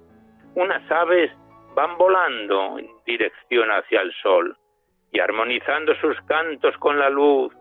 Unas 0.54 0.88
aves 0.92 1.32
van 1.76 1.98
volando 1.98 2.78
en 2.78 2.88
dirección 3.04 3.68
hacia 3.70 4.00
el 4.00 4.10
sol 4.22 4.56
y 5.12 5.20
armonizando 5.20 5.94
sus 5.96 6.18
cantos 6.22 6.74
con 6.78 6.98
la 6.98 7.10
luz 7.10 7.52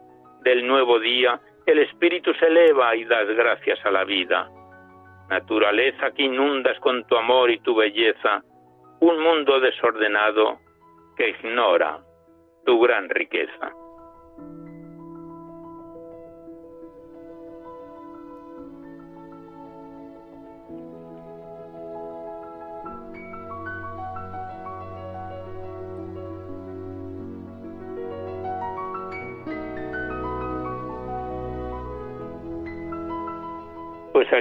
del 0.42 0.66
nuevo 0.66 1.00
día, 1.00 1.40
el 1.66 1.80
espíritu 1.80 2.34
se 2.36 2.48
eleva 2.48 2.96
y 2.96 3.04
das 3.04 3.28
gracias 3.28 3.86
a 3.86 3.92
la 3.92 4.06
vida. 4.06 4.50
Naturaleza 5.30 6.12
que 6.12 6.24
inundas 6.24 6.80
con 6.80 7.06
tu 7.08 7.18
amor 7.18 7.52
y 7.52 7.60
tu 7.60 7.76
belleza, 7.76 8.42
un 9.02 9.20
mundo 9.20 9.60
desordenado 9.60 10.60
que 11.18 11.32
ignora 11.32 12.00
tu 12.66 12.80
gran 12.80 13.10
riqueza. 13.10 13.74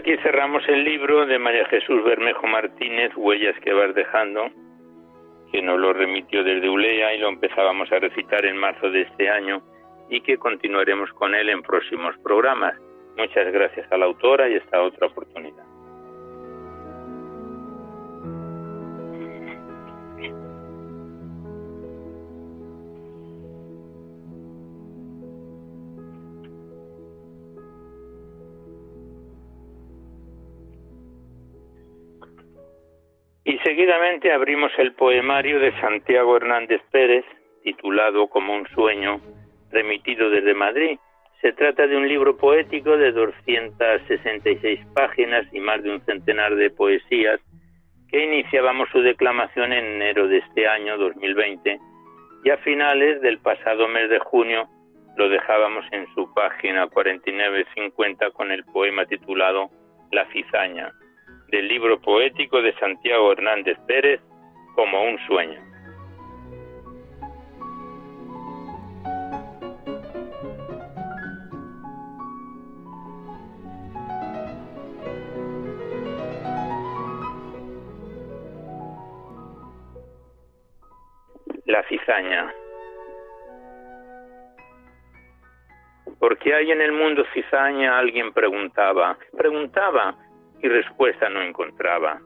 Aquí 0.05 0.19
cerramos 0.19 0.63
el 0.69 0.85
libro 0.85 1.25
de 1.25 1.39
María 1.39 1.65
Jesús 1.65 2.05
Bermejo 2.05 2.47
Martínez, 2.47 3.11
Huellas 3.17 3.59
que 3.61 3.73
vas 3.73 3.95
dejando, 3.95 4.51
que 5.51 5.63
nos 5.63 5.81
lo 5.81 5.95
remitió 5.95 6.45
desde 6.45 6.69
Ulea 6.69 7.15
y 7.15 7.21
lo 7.21 7.31
empezábamos 7.31 7.91
a 7.91 8.01
recitar 8.01 8.45
en 8.45 8.59
marzo 8.59 8.91
de 8.91 9.01
este 9.01 9.31
año 9.31 9.63
y 10.11 10.21
que 10.21 10.37
continuaremos 10.37 11.11
con 11.15 11.35
él 11.35 11.49
en 11.49 11.63
próximos 11.63 12.15
programas. 12.23 12.79
Muchas 13.17 13.51
gracias 13.51 13.91
a 13.91 13.97
la 13.97 14.05
autora 14.05 14.47
y 14.51 14.57
hasta 14.57 14.83
otra 14.83 15.07
oportunidad. 15.07 15.65
Seguidamente 33.75 34.31
abrimos 34.31 34.71
el 34.79 34.93
poemario 34.93 35.59
de 35.59 35.73
Santiago 35.81 36.37
Hernández 36.37 36.81
Pérez, 36.93 37.25
titulado 37.65 38.29
Como 38.29 38.55
un 38.55 38.69
sueño, 38.69 39.21
remitido 39.73 40.31
desde 40.31 40.55
Madrid, 40.55 40.97
Se 41.43 41.53
trata 41.53 41.89
de 41.89 41.97
un 41.97 42.07
libro 42.07 42.37
poético 42.37 42.97
de 42.97 43.11
266 43.11 44.79
páginas 44.95 45.45
y 45.53 45.59
más 45.59 45.83
de 45.83 45.91
un 45.91 46.01
centenar 46.03 46.55
de 46.55 46.71
poesías 46.71 47.41
que 48.09 48.23
iniciábamos 48.23 48.89
su 48.91 49.03
declamación 49.03 49.73
en 49.73 49.85
enero 49.85 50.29
de 50.29 50.39
este 50.39 50.69
año 50.69 50.97
2020 50.97 51.77
y 52.45 52.51
a 52.51 52.57
finales 52.59 53.21
del 53.23 53.41
pasado 53.41 53.89
mes 53.89 54.09
de 54.09 54.21
junio 54.21 54.69
lo 55.17 55.29
dejábamos 55.29 55.85
en 55.91 56.07
su 56.15 56.33
página 56.33 56.87
4950 56.87 58.31
con 58.31 58.53
el 58.53 58.65
poema 58.67 59.05
titulado 59.05 59.69
La 60.13 60.27
cizaña, 60.33 60.93
del 61.49 61.69
libro 61.69 62.01
poético 62.01 62.61
de 62.63 62.75
Santiago 62.75 63.33
Hernández 63.33 63.79
Pérez, 63.87 64.21
como 64.75 65.03
un 65.03 65.19
sueño. 65.27 65.61
La 81.67 81.83
cizaña. 81.89 82.53
¿Por 86.19 86.39
qué 86.39 86.55
hay 86.55 86.71
en 86.71 86.81
el 86.81 86.93
mundo 86.93 87.25
cizaña? 87.35 87.99
Alguien 87.99 88.33
preguntaba. 88.33 89.19
Preguntaba 89.37 90.17
y 90.65 90.69
respuesta 90.69 91.29
no 91.29 91.43
encontraba. 91.43 92.21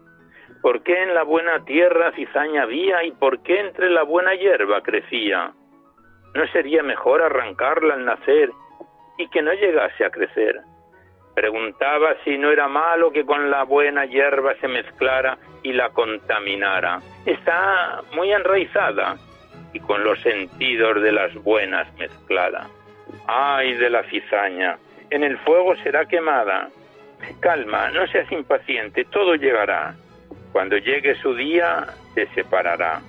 ¿Por 0.63 0.85
qué 0.85 1.03
en 1.03 1.13
la 1.13 1.25
buena 1.25 1.65
tierra 1.65 2.13
cizaña 2.13 2.63
había 2.63 3.03
y 3.03 3.11
por 3.11 3.43
qué 3.43 3.59
entre 3.59 3.91
la 3.91 4.05
buena 4.05 4.33
hierba 4.35 4.81
crecía? 4.81 5.51
¿No 6.35 6.47
sería 6.53 6.85
mejor 6.85 7.21
arrancarla 7.21 7.95
al 7.95 8.05
nacer 8.05 8.51
y 9.19 9.29
que 9.29 9.43
no 9.43 9.53
llegase 9.53 10.05
a 10.05 10.11
crecer? 10.11 10.61
Preguntaba 11.35 12.15
si 12.25 12.39
no 12.39 12.51
era 12.53 12.69
malo 12.69 13.11
que 13.11 13.27
con 13.27 13.51
la 13.51 13.65
buena 13.65 14.05
hierba 14.05 14.55
se 14.61 14.69
mezclara 14.69 15.37
y 15.65 15.73
la 15.73 15.91
contaminara. 15.91 17.01
Está 17.27 18.03
muy 18.15 18.33
enraizada 18.33 19.17
y 19.73 19.81
con 19.81 20.05
los 20.05 20.21
sentidos 20.21 21.03
de 21.03 21.11
las 21.11 21.35
buenas 21.43 21.93
mezclada. 21.95 22.69
Ay 23.27 23.75
de 23.75 23.91
la 23.91 24.05
cizaña, 24.05 24.79
en 25.11 25.25
el 25.25 25.39
fuego 25.39 25.75
será 25.83 26.07
quemada. 26.07 26.71
Calma, 27.41 27.91
no 27.91 28.07
seas 28.09 28.31
impaciente, 28.33 29.05
todo 29.07 29.35
llegará. 29.35 29.95
Cuando 30.53 30.77
llegue 30.77 31.15
su 31.17 31.35
día, 31.35 31.87
se 32.15 32.27
separará. 32.29 33.01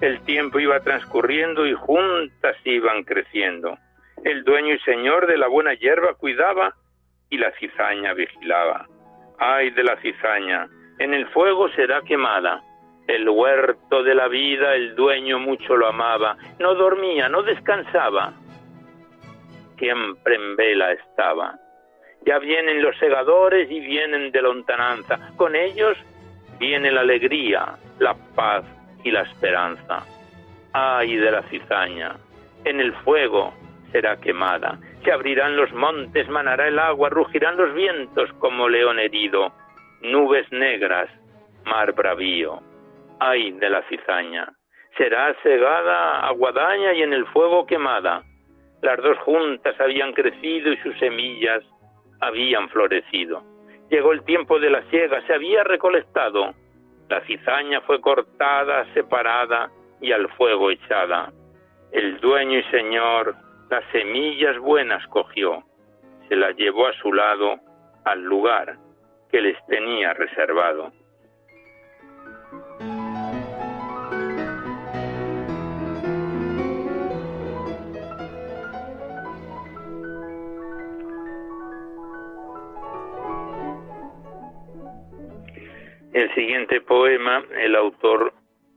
El 0.00 0.20
tiempo 0.22 0.58
iba 0.58 0.80
transcurriendo 0.80 1.66
y 1.66 1.74
juntas 1.74 2.56
iban 2.64 3.04
creciendo. 3.04 3.76
El 4.24 4.44
dueño 4.44 4.74
y 4.74 4.78
señor 4.80 5.26
de 5.26 5.36
la 5.36 5.46
buena 5.48 5.74
hierba 5.74 6.14
cuidaba 6.14 6.74
y 7.28 7.38
la 7.38 7.52
cizaña 7.52 8.14
vigilaba. 8.14 8.86
Ay 9.38 9.70
de 9.70 9.84
la 9.84 9.96
cizaña, 10.00 10.68
en 10.98 11.14
el 11.14 11.26
fuego 11.28 11.68
será 11.70 12.02
quemada. 12.02 12.62
El 13.06 13.28
huerto 13.28 14.02
de 14.02 14.14
la 14.14 14.28
vida 14.28 14.74
el 14.74 14.94
dueño 14.94 15.38
mucho 15.38 15.76
lo 15.76 15.88
amaba, 15.88 16.36
no 16.58 16.74
dormía, 16.74 17.28
no 17.28 17.42
descansaba, 17.42 18.34
siempre 19.78 20.36
en 20.36 20.56
vela 20.56 20.92
estaba. 20.92 21.58
Ya 22.26 22.38
vienen 22.38 22.82
los 22.82 22.96
segadores 22.98 23.70
y 23.70 23.80
vienen 23.80 24.30
de 24.30 24.42
lontananza, 24.42 25.32
con 25.36 25.56
ellos 25.56 25.96
viene 26.58 26.90
la 26.90 27.00
alegría, 27.00 27.76
la 27.98 28.14
paz 28.34 28.64
y 29.04 29.10
la 29.10 29.22
esperanza. 29.22 30.04
Ay 30.72 31.16
de 31.16 31.30
la 31.30 31.42
cizaña, 31.44 32.16
en 32.64 32.80
el 32.80 32.92
fuego 33.04 33.54
será 33.90 34.20
quemada, 34.20 34.78
se 35.02 35.10
abrirán 35.10 35.56
los 35.56 35.72
montes, 35.72 36.28
manará 36.28 36.68
el 36.68 36.78
agua, 36.78 37.08
rugirán 37.08 37.56
los 37.56 37.74
vientos 37.74 38.30
como 38.38 38.68
león 38.68 38.98
herido, 38.98 39.52
nubes 40.02 40.50
negras, 40.52 41.08
mar 41.64 41.92
bravío 41.92 42.60
ay 43.20 43.52
de 43.52 43.70
la 43.70 43.82
cizaña. 43.82 44.48
Será 44.96 45.34
cegada 45.42 46.26
a 46.26 46.32
guadaña 46.32 46.94
y 46.94 47.02
en 47.02 47.12
el 47.12 47.26
fuego 47.26 47.66
quemada. 47.66 48.22
Las 48.82 48.96
dos 48.96 49.18
juntas 49.18 49.78
habían 49.78 50.12
crecido 50.12 50.72
y 50.72 50.76
sus 50.78 50.98
semillas 50.98 51.62
habían 52.20 52.68
florecido. 52.68 53.42
Llegó 53.90 54.12
el 54.12 54.22
tiempo 54.24 54.58
de 54.60 54.70
la 54.70 54.82
siega, 54.90 55.24
se 55.26 55.34
había 55.34 55.64
recolectado. 55.64 56.54
La 57.08 57.20
cizaña 57.22 57.80
fue 57.82 58.00
cortada, 58.00 58.86
separada 58.94 59.70
y 60.00 60.12
al 60.12 60.28
fuego 60.30 60.70
echada. 60.70 61.32
El 61.92 62.20
dueño 62.20 62.58
y 62.58 62.62
señor 62.64 63.34
las 63.68 63.84
semillas 63.92 64.58
buenas 64.58 65.06
cogió, 65.08 65.62
se 66.28 66.36
las 66.36 66.56
llevó 66.56 66.88
a 66.88 66.92
su 66.94 67.12
lado 67.12 67.60
al 68.04 68.22
lugar 68.22 68.76
que 69.30 69.40
les 69.40 69.56
tenía 69.66 70.12
reservado. 70.12 70.92
El 86.12 86.34
siguiente 86.34 86.80
poema, 86.80 87.44
el 87.56 87.76
autor 87.76 88.32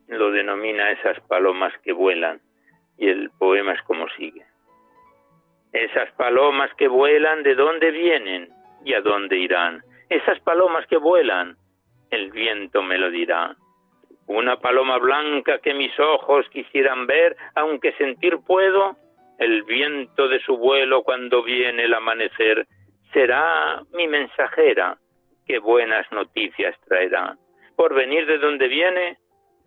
lo 0.08 0.30
denomina 0.30 0.92
esas 0.92 1.20
palomas 1.22 1.74
que 1.84 1.92
vuelan 1.92 2.40
y 2.96 3.10
el 3.10 3.32
poema 3.32 3.74
es 3.74 3.82
como 3.84 4.08
sigue. 4.10 4.46
Esas 5.72 6.12
palomas 6.12 6.72
que 6.76 6.88
vuelan, 6.88 7.42
¿de 7.42 7.56
dónde 7.56 7.90
vienen 7.90 8.50
y 8.86 8.94
a 8.94 9.02
dónde 9.02 9.38
irán? 9.38 9.82
Esas 10.10 10.40
palomas 10.42 10.86
que 10.86 10.98
vuelan, 10.98 11.58
el 12.12 12.30
viento 12.30 12.84
me 12.84 13.00
lo 13.00 13.10
dirá. 13.10 13.56
Una 14.28 14.58
paloma 14.58 15.00
blanca 15.00 15.58
que 15.58 15.74
mis 15.74 16.00
ojos 16.00 16.48
quisieran 16.50 17.08
ver, 17.08 17.36
aunque 17.56 17.94
sentir 17.94 18.38
puedo, 18.46 18.96
el 19.40 19.64
viento 19.64 20.28
de 20.28 20.40
su 20.42 20.56
vuelo 20.56 21.02
cuando 21.02 21.42
viene 21.42 21.86
el 21.86 21.96
amanecer 21.96 22.68
será 23.12 23.82
mi 23.92 24.08
mensajera 24.08 25.00
qué 25.46 25.60
buenas 25.60 26.10
noticias 26.12 26.76
traerá. 26.88 27.38
Por 27.76 27.94
venir 27.94 28.26
de 28.26 28.38
donde 28.38 28.68
viene, 28.68 29.18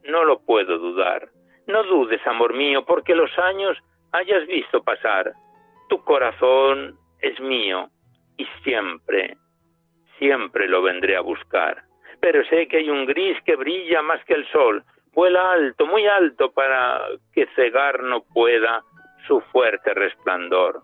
no 0.05 0.25
lo 0.25 0.41
puedo 0.41 0.79
dudar. 0.79 1.29
No 1.67 1.83
dudes, 1.83 2.25
amor 2.27 2.55
mío, 2.55 2.85
porque 2.85 3.15
los 3.15 3.37
años 3.39 3.77
hayas 4.13 4.47
visto 4.47 4.83
pasar. 4.83 5.33
Tu 5.89 6.03
corazón 6.05 6.97
es 7.21 7.39
mío 7.41 7.89
y 8.37 8.47
siempre, 8.63 9.37
siempre 10.19 10.69
lo 10.69 10.83
vendré 10.83 11.17
a 11.17 11.21
buscar. 11.21 11.83
Pero 12.21 12.45
sé 12.45 12.69
que 12.69 12.79
hay 12.79 12.91
un 12.91 13.07
gris 13.07 13.37
que 13.45 13.57
brilla 13.57 14.03
más 14.03 14.25
que 14.25 14.35
el 14.35 14.47
sol. 14.51 14.85
Vuela 15.13 15.53
alto, 15.53 15.87
muy 15.87 16.07
alto, 16.07 16.53
para 16.53 17.01
que 17.33 17.47
cegar 17.55 18.03
no 18.03 18.23
pueda 18.23 18.83
su 19.27 19.41
fuerte 19.53 19.95
resplandor. 19.95 20.83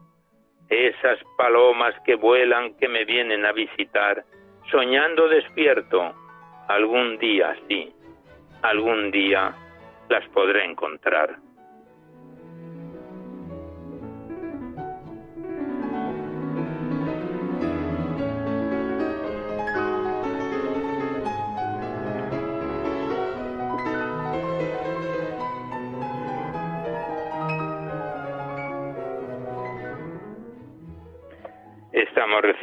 Esas 0.69 1.19
palomas 1.37 1.95
que 2.05 2.15
vuelan, 2.15 2.75
que 2.79 2.89
me 2.89 3.05
vienen 3.05 3.45
a 3.45 3.53
visitar, 3.53 4.25
soñando 4.73 5.29
despierto, 5.29 6.15
algún 6.67 7.19
día 7.19 7.55
sí, 7.69 7.95
algún 8.63 9.11
día 9.11 9.55
las 10.09 10.27
podré 10.31 10.65
encontrar. 10.65 11.37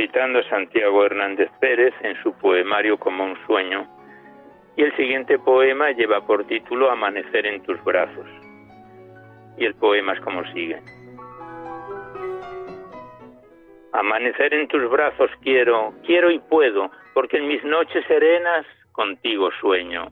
Estamos 0.10 0.34
recitando 0.34 0.49
Santiago 0.49 1.05
Hernández 1.05 1.51
Pérez 1.60 1.93
en 2.01 2.16
su 2.24 2.34
poemario 2.39 2.97
Como 2.97 3.24
un 3.24 3.38
sueño 3.45 3.88
y 4.76 4.82
el 4.82 4.95
siguiente 4.97 5.38
poema 5.38 5.91
lleva 5.91 6.26
por 6.26 6.47
título 6.47 6.89
Amanecer 6.89 7.45
en 7.45 7.62
tus 7.62 7.82
brazos. 7.84 8.26
Y 9.57 9.66
el 9.66 9.76
poema 9.76 10.14
es 10.14 10.20
como 10.22 10.43
sigue. 10.51 10.82
Amanecer 13.93 14.51
en 14.55 14.68
tus 14.68 14.89
brazos 14.89 15.30
quiero, 15.43 15.93
quiero 16.03 16.32
y 16.32 16.39
puedo, 16.39 16.89
porque 17.14 17.38
en 17.38 17.47
mis 17.47 17.64
noches 17.64 18.03
serenas 18.07 18.66
contigo 18.93 19.51
sueño. 19.62 20.07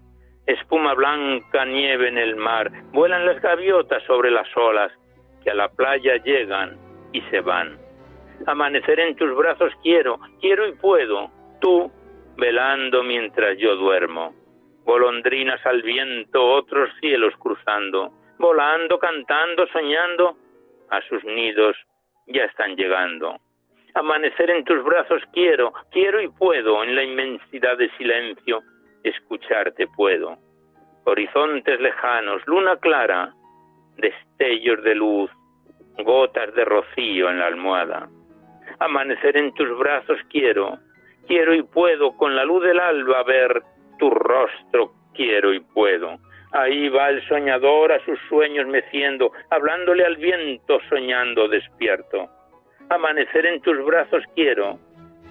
Espuma 0.46 0.94
blanca, 0.94 1.66
nieve 1.66 2.10
en 2.10 2.20
el 2.20 2.36
mar, 2.36 2.72
vuelan 2.92 3.26
las 3.26 3.42
gaviotas 3.42 4.04
sobre 4.04 4.30
las 4.30 4.48
olas, 4.56 4.92
que 5.44 5.50
a 5.50 5.56
la 5.56 5.70
playa 5.70 6.18
llegan 6.24 6.78
y 7.14 7.22
se 7.32 7.42
van 7.42 7.87
Amanecer 8.46 9.00
en 9.00 9.16
tus 9.16 9.36
brazos 9.36 9.74
quiero, 9.84 10.20
quiero 10.40 10.68
y 10.68 10.74
puedo, 10.74 11.32
tú 11.60 11.92
velando 12.38 13.04
mientras 13.04 13.58
yo 13.58 13.76
duermo. 13.76 14.34
Golondrinas 14.86 15.66
al 15.66 15.82
viento, 15.82 16.42
otros 16.42 16.90
cielos 17.02 17.34
cruzando, 17.40 18.12
volando, 18.38 19.00
cantando, 19.00 19.68
soñando, 19.68 20.38
a 20.90 21.02
sus 21.02 21.24
nidos 21.26 21.76
ya 22.28 22.46
están 22.46 22.76
llegando. 22.76 23.38
Amanecer 23.94 24.50
en 24.52 24.64
tus 24.64 24.84
brazos 24.84 25.22
quiero, 25.34 25.74
quiero 25.92 26.22
y 26.22 26.30
puedo, 26.30 26.84
en 26.84 26.96
la 26.96 27.04
inmensidad 27.04 27.78
de 27.78 27.90
silencio, 27.98 28.62
escucharte 29.04 29.88
puedo. 29.88 30.38
Horizontes 31.06 31.80
lejanos, 31.80 32.42
luna 32.46 32.78
clara, 32.78 33.34
destellos 33.98 34.84
de 34.84 34.96
luz, 34.96 35.32
gotas 36.04 36.54
de 36.54 36.64
rocío 36.64 37.30
en 37.30 37.40
la 37.40 37.48
almohada. 37.48 38.08
Amanecer 38.80 39.38
en 39.38 39.54
tus 39.54 39.78
brazos 39.78 40.20
quiero, 40.30 40.78
quiero 41.28 41.54
y 41.54 41.64
puedo, 41.64 42.16
con 42.16 42.36
la 42.36 42.46
luz 42.46 42.64
del 42.64 42.80
alba 42.80 43.24
ver 43.24 43.64
tu 43.98 44.10
rostro, 44.10 44.94
quiero 45.16 45.54
y 45.54 45.60
puedo. 45.60 46.20
Ahí 46.52 46.88
va 46.90 47.10
el 47.10 47.28
soñador 47.28 47.92
a 47.92 48.04
sus 48.06 48.20
sueños 48.30 48.68
meciendo, 48.68 49.32
hablándole 49.50 50.06
al 50.06 50.16
viento, 50.18 50.80
soñando 50.90 51.48
despierto. 51.48 52.30
Amanecer 52.90 53.46
en 53.48 53.62
tus 53.62 53.84
brazos 53.84 54.24
quiero, 54.36 54.80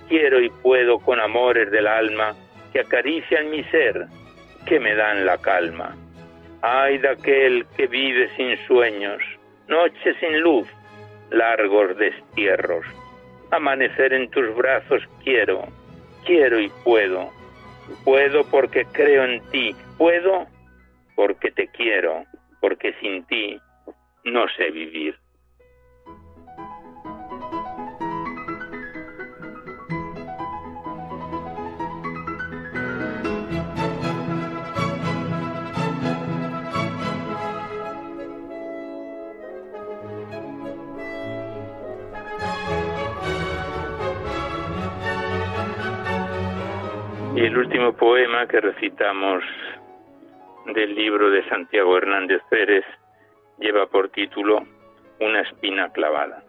quiero 0.08 0.40
y 0.40 0.50
puedo 0.50 0.98
con 0.98 1.20
amores 1.20 1.70
del 1.70 1.86
alma 1.86 2.34
que 2.72 2.80
acarician 2.80 3.50
mi 3.50 3.62
ser, 3.64 4.06
que 4.66 4.78
me 4.80 4.94
dan 4.94 5.24
la 5.24 5.38
calma. 5.38 5.94
Ay 6.62 6.98
de 6.98 7.08
aquel 7.08 7.64
que 7.76 7.86
vive 7.86 8.28
sin 8.36 8.58
sueños, 8.66 9.22
noches 9.68 10.16
sin 10.20 10.40
luz, 10.40 10.68
largos 11.30 11.96
destierros. 11.96 12.84
Amanecer 13.50 14.12
en 14.12 14.28
tus 14.30 14.54
brazos 14.56 15.02
quiero, 15.22 15.66
quiero 16.24 16.60
y 16.60 16.68
puedo. 16.84 17.30
Puedo 18.04 18.44
porque 18.50 18.84
creo 18.92 19.24
en 19.24 19.40
ti, 19.50 19.74
puedo 19.96 20.46
porque 21.14 21.50
te 21.52 21.68
quiero, 21.68 22.24
porque 22.60 22.92
sin 23.00 23.24
ti 23.26 23.58
no 24.24 24.46
sé 24.56 24.70
vivir. 24.70 25.16
Que 48.44 48.60
recitamos 48.60 49.42
del 50.66 50.94
libro 50.94 51.30
de 51.30 51.42
Santiago 51.48 51.96
Hernández 51.96 52.42
Pérez 52.50 52.84
lleva 53.58 53.86
por 53.86 54.10
título 54.10 54.62
Una 55.20 55.40
espina 55.40 55.90
clavada. 55.90 56.42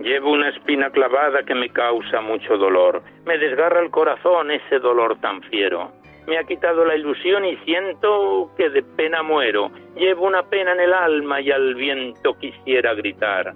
Llevo 0.00 0.32
una 0.32 0.48
espina 0.48 0.90
clavada 0.90 1.44
que 1.44 1.54
me 1.54 1.68
causa 1.70 2.20
mucho 2.20 2.58
dolor. 2.58 3.02
Me 3.24 3.38
desgarra 3.38 3.80
el 3.80 3.90
corazón 3.90 4.50
ese 4.50 4.80
dolor 4.80 5.20
tan 5.20 5.40
fiero. 5.42 5.92
Me 6.26 6.36
ha 6.36 6.44
quitado 6.44 6.84
la 6.84 6.96
ilusión 6.96 7.44
y 7.44 7.56
siento 7.58 8.50
que 8.56 8.70
de 8.70 8.82
pena 8.82 9.22
muero. 9.22 9.70
Llevo 9.94 10.26
una 10.26 10.42
pena 10.42 10.72
en 10.72 10.80
el 10.80 10.92
alma 10.92 11.40
y 11.40 11.52
al 11.52 11.76
viento 11.76 12.36
quisiera 12.38 12.92
gritar. 12.94 13.54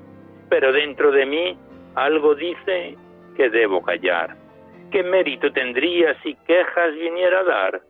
Pero 0.48 0.72
dentro 0.72 1.10
de 1.10 1.26
mí 1.26 1.58
algo 1.96 2.36
dice 2.36 2.96
que 3.36 3.50
debo 3.50 3.82
callar. 3.82 4.39
¿Qué 4.90 5.02
mérito 5.02 5.52
tendría 5.52 6.20
si 6.22 6.34
quejas 6.46 6.94
viniera 6.94 7.40
a 7.40 7.44
dar? 7.44 7.80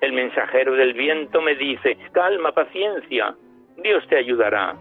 El 0.00 0.12
mensajero 0.12 0.74
del 0.74 0.94
viento 0.94 1.42
me 1.42 1.54
dice, 1.54 1.96
calma, 2.12 2.52
paciencia, 2.52 3.34
Dios 3.76 4.06
te 4.08 4.16
ayudará. 4.16 4.76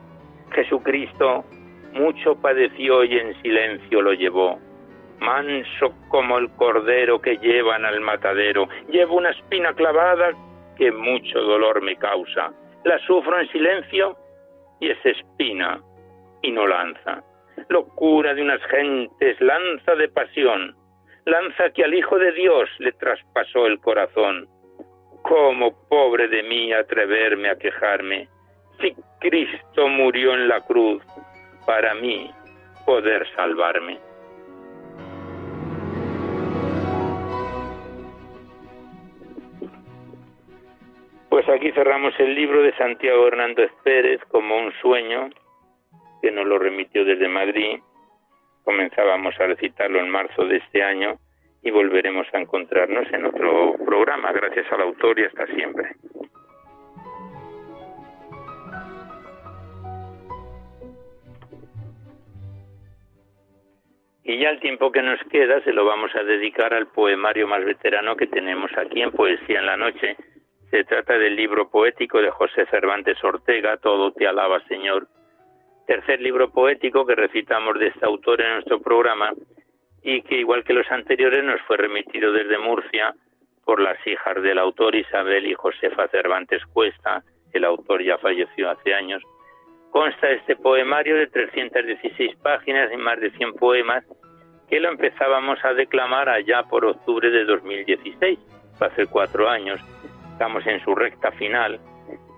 Jesucristo 0.51 1.43
mucho 1.93 2.39
padeció 2.39 3.03
y 3.03 3.17
en 3.17 3.41
silencio 3.41 4.01
lo 4.01 4.13
llevó. 4.13 4.59
Manso 5.19 5.93
como 6.09 6.37
el 6.37 6.49
cordero 6.51 7.19
que 7.19 7.37
llevan 7.37 7.85
al 7.85 7.99
matadero, 8.01 8.67
llevo 8.89 9.17
una 9.17 9.31
espina 9.31 9.73
clavada 9.73 10.31
que 10.77 10.91
mucho 10.91 11.41
dolor 11.41 11.81
me 11.81 11.95
causa. 11.95 12.53
La 12.85 12.99
sufro 12.99 13.39
en 13.39 13.47
silencio 13.49 14.15
y 14.79 14.91
es 14.91 15.05
espina 15.05 15.81
y 16.43 16.51
no 16.51 16.67
lanza 16.67 17.23
locura 17.69 18.33
de 18.33 18.41
unas 18.41 18.61
gentes, 18.67 19.39
lanza 19.41 19.95
de 19.95 20.09
pasión, 20.09 20.75
lanza 21.27 21.69
que 21.71 21.83
al 21.83 21.93
Hijo 21.93 22.17
de 22.17 22.31
Dios 22.31 22.69
le 22.79 22.93
traspasó 22.93 23.67
el 23.67 23.79
corazón. 23.81 24.47
¿Cómo, 25.23 25.75
pobre 25.89 26.29
de 26.29 26.41
mí, 26.43 26.71
atreverme 26.71 27.49
a 27.49 27.57
quejarme? 27.57 28.29
Si 28.79 28.95
Cristo 29.19 29.89
murió 29.89 30.33
en 30.33 30.47
la 30.47 30.61
cruz, 30.61 31.03
para 31.65 31.93
mí 31.95 32.31
poder 32.85 33.27
salvarme. 33.35 33.99
Pues 41.29 41.49
aquí 41.49 41.71
cerramos 41.73 42.13
el 42.19 42.35
libro 42.35 42.61
de 42.61 42.73
Santiago 42.77 43.27
Hernández 43.27 43.69
Pérez 43.83 44.21
como 44.29 44.57
un 44.57 44.71
sueño 44.81 45.29
que 46.21 46.31
nos 46.31 46.45
lo 46.45 46.57
remitió 46.57 47.03
desde 47.03 47.27
Madrid. 47.27 47.81
Comenzábamos 48.67 49.33
a 49.39 49.47
recitarlo 49.47 49.97
en 50.01 50.09
marzo 50.09 50.43
de 50.43 50.57
este 50.57 50.83
año 50.83 51.17
y 51.63 51.71
volveremos 51.71 52.27
a 52.33 52.39
encontrarnos 52.39 53.07
en 53.13 53.25
otro 53.25 53.77
programa. 53.85 54.33
Gracias 54.33 54.69
al 54.73 54.81
autor 54.81 55.17
y 55.17 55.23
hasta 55.23 55.45
siempre. 55.47 55.95
Y 64.25 64.37
ya 64.37 64.49
el 64.49 64.59
tiempo 64.59 64.91
que 64.91 65.01
nos 65.01 65.21
queda 65.31 65.61
se 65.61 65.71
lo 65.71 65.85
vamos 65.85 66.13
a 66.17 66.23
dedicar 66.23 66.73
al 66.73 66.87
poemario 66.87 67.47
más 67.47 67.63
veterano 67.63 68.17
que 68.17 68.27
tenemos 68.27 68.69
aquí 68.77 69.01
en 69.01 69.13
Poesía 69.13 69.59
en 69.59 69.65
la 69.65 69.77
Noche. 69.77 70.17
Se 70.71 70.83
trata 70.83 71.17
del 71.17 71.37
libro 71.37 71.69
poético 71.69 72.21
de 72.21 72.31
José 72.31 72.65
Cervantes 72.65 73.23
Ortega, 73.23 73.77
Todo 73.77 74.11
te 74.11 74.27
alaba, 74.27 74.59
Señor, 74.67 75.07
tercer 75.87 76.21
libro 76.21 76.51
poético 76.51 77.05
que 77.05 77.15
recitamos 77.15 77.79
de 77.79 77.87
este 77.87 78.05
autor 78.05 78.41
en 78.41 78.55
nuestro 78.55 78.81
programa 78.81 79.31
y 80.03 80.21
que 80.21 80.35
igual 80.35 80.63
que 80.65 80.73
los 80.73 80.89
anteriores 80.91 81.43
nos 81.43 81.61
fue 81.61 81.77
remitido 81.77 82.33
desde 82.33 82.59
Murcia 82.59 83.15
por 83.63 83.81
las 83.81 83.97
hijas 84.05 84.41
del 84.43 84.59
autor 84.59 84.95
Isabel 84.95 85.47
y 85.47 85.53
Josefa 85.53 86.09
Cervantes 86.09 86.65
Cuesta, 86.73 87.23
el 87.53 87.63
autor 87.63 88.03
ya 88.03 88.17
falleció 88.17 88.69
hace 88.69 88.93
años. 88.93 89.23
Consta 89.89 90.29
este 90.29 90.57
poemario 90.57 91.15
de 91.15 91.27
316 91.27 92.35
páginas 92.43 92.91
y 92.93 92.97
más 92.97 93.19
de 93.21 93.31
100 93.31 93.53
poemas 93.53 94.03
que 94.69 94.81
lo 94.81 94.89
empezábamos 94.89 95.63
a 95.63 95.73
declamar 95.73 96.27
allá 96.27 96.63
por 96.63 96.83
octubre 96.83 97.29
de 97.29 97.45
2016, 97.45 98.37
hace 98.81 99.07
cuatro 99.07 99.49
años. 99.49 99.79
Estamos 100.33 100.67
en 100.67 100.83
su 100.83 100.93
recta 100.93 101.31
final 101.31 101.79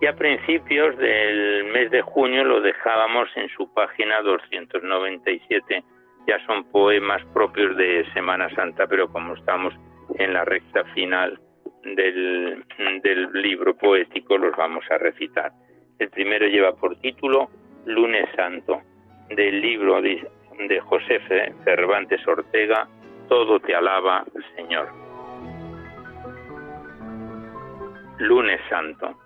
y 0.01 0.05
a 0.05 0.15
principios 0.15 0.97
del 0.97 1.65
mes 1.65 1.91
de 1.91 2.01
junio 2.01 2.43
lo 2.43 2.61
dejábamos 2.61 3.29
en 3.35 3.49
su 3.49 3.71
página 3.73 4.21
297. 4.21 5.83
Ya 6.27 6.45
son 6.45 6.63
poemas 6.71 7.21
propios 7.33 7.75
de 7.75 8.05
Semana 8.13 8.49
Santa, 8.55 8.87
pero 8.87 9.11
como 9.11 9.33
estamos 9.33 9.73
en 10.15 10.33
la 10.33 10.45
recta 10.45 10.85
final 10.93 11.39
del, 11.83 12.63
del 13.03 13.31
libro 13.33 13.75
poético, 13.75 14.37
los 14.37 14.55
vamos 14.55 14.85
a 14.89 14.97
recitar. 14.97 15.51
El 15.97 16.09
primero 16.09 16.47
lleva 16.47 16.75
por 16.75 16.95
título 17.01 17.49
Lunes 17.85 18.29
Santo, 18.35 18.81
del 19.29 19.61
libro 19.61 20.01
de, 20.01 20.25
José 20.81 21.19
Cervantes 21.63 22.25
Ortega, 22.27 22.87
Todo 23.27 23.59
te 23.59 23.75
alaba, 23.75 24.25
Señor. 24.55 24.87
Lunes 28.19 28.59
Santo 28.69 29.17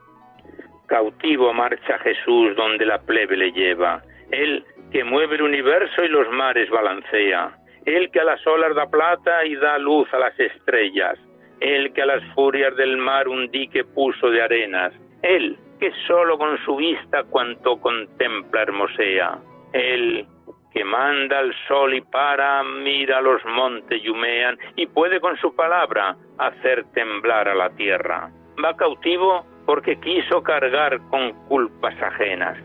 Cautivo 0.87 1.53
marcha 1.53 1.97
Jesús 1.99 2.55
donde 2.55 2.85
la 2.85 2.99
plebe 3.01 3.37
le 3.37 3.51
lleva, 3.51 4.01
Él 4.31 4.63
que 4.91 5.03
mueve 5.03 5.35
el 5.35 5.43
universo 5.43 6.03
y 6.03 6.07
los 6.07 6.29
mares 6.29 6.69
balancea, 6.69 7.57
Él 7.85 8.11
que 8.11 8.19
a 8.19 8.23
las 8.23 8.45
olas 8.45 8.75
da 8.75 8.89
plata 8.89 9.45
y 9.45 9.55
da 9.55 9.77
luz 9.77 10.07
a 10.13 10.19
las 10.19 10.39
estrellas, 10.39 11.17
Él 11.59 11.93
que 11.93 12.01
a 12.01 12.05
las 12.05 12.23
furias 12.33 12.75
del 12.75 12.97
mar 12.97 13.27
un 13.27 13.49
dique 13.49 13.83
puso 13.83 14.29
de 14.29 14.41
arenas, 14.41 14.93
Él 15.21 15.57
que 15.79 15.91
solo 16.07 16.37
con 16.37 16.57
su 16.65 16.75
vista 16.75 17.23
cuanto 17.23 17.79
contempla 17.79 18.61
hermosea, 18.61 19.39
Él 19.73 20.27
que 20.73 20.83
manda 20.83 21.39
al 21.39 21.53
sol 21.67 21.93
y 21.93 22.01
para, 22.01 22.63
mira 22.63 23.21
los 23.21 23.43
montes 23.45 24.01
y 24.03 24.09
humean, 24.09 24.57
y 24.75 24.87
puede 24.87 25.19
con 25.19 25.37
su 25.37 25.55
palabra 25.55 26.15
hacer 26.39 26.83
temblar 26.93 27.47
a 27.47 27.53
la 27.53 27.69
tierra. 27.75 28.31
Va 28.63 28.75
cautivo 28.75 29.45
porque 29.65 29.99
quiso 29.99 30.43
cargar 30.43 30.99
con 31.09 31.33
culpas 31.47 31.95
ajenas. 32.01 32.57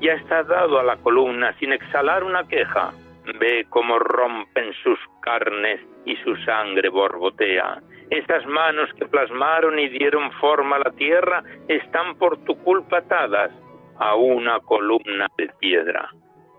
Ya 0.00 0.12
está 0.12 0.42
dado 0.42 0.78
a 0.78 0.84
la 0.84 0.96
columna 0.96 1.54
sin 1.58 1.72
exhalar 1.72 2.24
una 2.24 2.46
queja. 2.46 2.92
Ve 3.38 3.66
cómo 3.70 3.98
rompen 3.98 4.72
sus 4.82 4.98
carnes 5.22 5.80
y 6.04 6.16
su 6.16 6.36
sangre 6.36 6.88
borbotea. 6.88 7.80
Esas 8.10 8.46
manos 8.46 8.88
que 8.94 9.06
plasmaron 9.06 9.78
y 9.78 9.88
dieron 9.88 10.30
forma 10.32 10.76
a 10.76 10.80
la 10.80 10.90
tierra 10.92 11.42
están 11.66 12.14
por 12.16 12.36
tu 12.44 12.56
culpa 12.62 12.98
atadas 12.98 13.50
a 13.98 14.14
una 14.14 14.60
columna 14.60 15.26
de 15.36 15.48
piedra. 15.58 16.08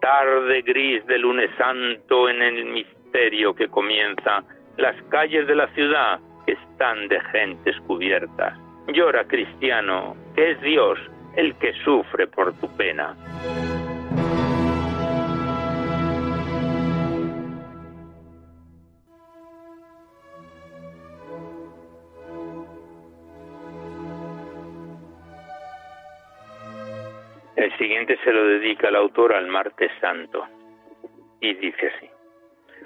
tarde 0.02 0.62
gris 0.62 1.06
de 1.08 1.18
lunes 1.18 1.50
santo 1.58 2.30
en 2.30 2.42
el 2.42 2.66
misterio 2.66 3.56
que 3.56 3.68
comienza, 3.68 4.44
las 4.78 4.96
calles 5.10 5.48
de 5.48 5.56
la 5.56 5.68
ciudad 5.74 6.20
están 6.46 7.08
de 7.08 7.20
gentes 7.32 7.76
cubiertas. 7.88 8.67
Llora, 8.88 9.26
cristiano, 9.26 10.16
que 10.36 10.52
es 10.52 10.62
Dios 10.62 10.98
el 11.36 11.56
que 11.56 11.74
sufre 11.84 12.28
por 12.28 12.54
tu 12.54 12.68
pena. 12.76 13.16
El 27.56 27.78
siguiente 27.78 28.18
se 28.24 28.32
lo 28.32 28.46
dedica 28.46 28.88
el 28.88 28.96
autor 28.96 29.34
al 29.34 29.48
martes 29.48 29.92
santo 30.00 30.46
y 31.42 31.54
dice 31.56 31.92
así. 31.96 32.10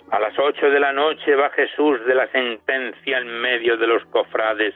A 0.09 0.19
las 0.19 0.37
ocho 0.39 0.69
de 0.69 0.79
la 0.79 0.91
noche 0.91 1.35
va 1.35 1.49
Jesús 1.51 2.03
de 2.05 2.15
la 2.15 2.27
sentencia 2.31 3.17
en 3.19 3.27
medio 3.27 3.77
de 3.77 3.87
los 3.87 4.03
cofrades 4.05 4.73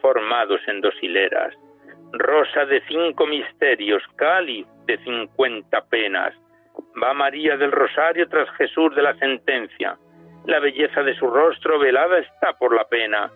formados 0.00 0.60
en 0.66 0.80
dos 0.80 0.94
hileras, 1.02 1.54
rosa 2.12 2.64
de 2.66 2.82
cinco 2.88 3.26
misterios, 3.26 4.02
cáliz 4.16 4.66
de 4.86 4.98
cincuenta 4.98 5.82
penas. 5.86 6.34
Va 7.02 7.14
María 7.14 7.56
del 7.56 7.72
Rosario 7.72 8.28
tras 8.28 8.50
Jesús 8.56 8.94
de 8.94 9.02
la 9.02 9.14
sentencia. 9.16 9.96
La 10.46 10.58
belleza 10.58 11.02
de 11.02 11.14
su 11.14 11.28
rostro 11.28 11.78
velada 11.78 12.18
está 12.18 12.52
por 12.54 12.74
la 12.74 12.84
pena, 12.84 13.30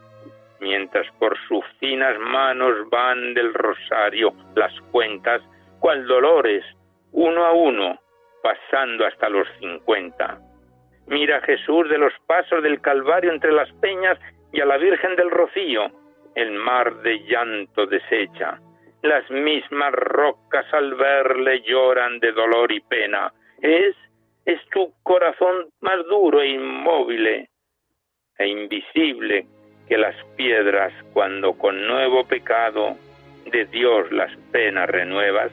mientras 0.60 1.06
por 1.18 1.36
sus 1.46 1.64
finas 1.78 2.18
manos 2.18 2.88
van 2.90 3.34
del 3.34 3.52
rosario 3.52 4.32
las 4.56 4.72
cuentas, 4.92 5.42
cual 5.80 6.06
dolores, 6.06 6.64
uno 7.12 7.44
a 7.44 7.52
uno, 7.52 8.00
pasando 8.42 9.06
hasta 9.06 9.28
los 9.28 9.46
cincuenta. 9.60 10.38
Mira 11.06 11.40
Jesús 11.42 11.88
de 11.90 11.98
los 11.98 12.12
pasos 12.26 12.62
del 12.62 12.80
Calvario 12.80 13.30
entre 13.30 13.52
las 13.52 13.70
peñas 13.74 14.18
y 14.52 14.60
a 14.60 14.66
la 14.66 14.78
Virgen 14.78 15.16
del 15.16 15.30
Rocío. 15.30 15.90
El 16.34 16.52
mar 16.52 17.02
de 17.02 17.20
llanto 17.24 17.86
desecha. 17.86 18.60
Las 19.02 19.30
mismas 19.30 19.92
rocas 19.92 20.66
al 20.72 20.94
verle 20.94 21.62
lloran 21.62 22.18
de 22.20 22.32
dolor 22.32 22.72
y 22.72 22.80
pena. 22.80 23.32
Es, 23.60 23.94
es 24.44 24.60
tu 24.70 24.92
corazón 25.02 25.68
más 25.80 26.04
duro 26.06 26.40
e 26.40 26.48
inmóvil 26.48 27.48
e 28.38 28.48
invisible 28.48 29.46
que 29.88 29.98
las 29.98 30.16
piedras 30.36 30.92
cuando 31.12 31.52
con 31.54 31.86
nuevo 31.86 32.26
pecado 32.26 32.96
de 33.50 33.66
Dios 33.66 34.10
las 34.10 34.34
penas 34.50 34.88
renuevas. 34.88 35.52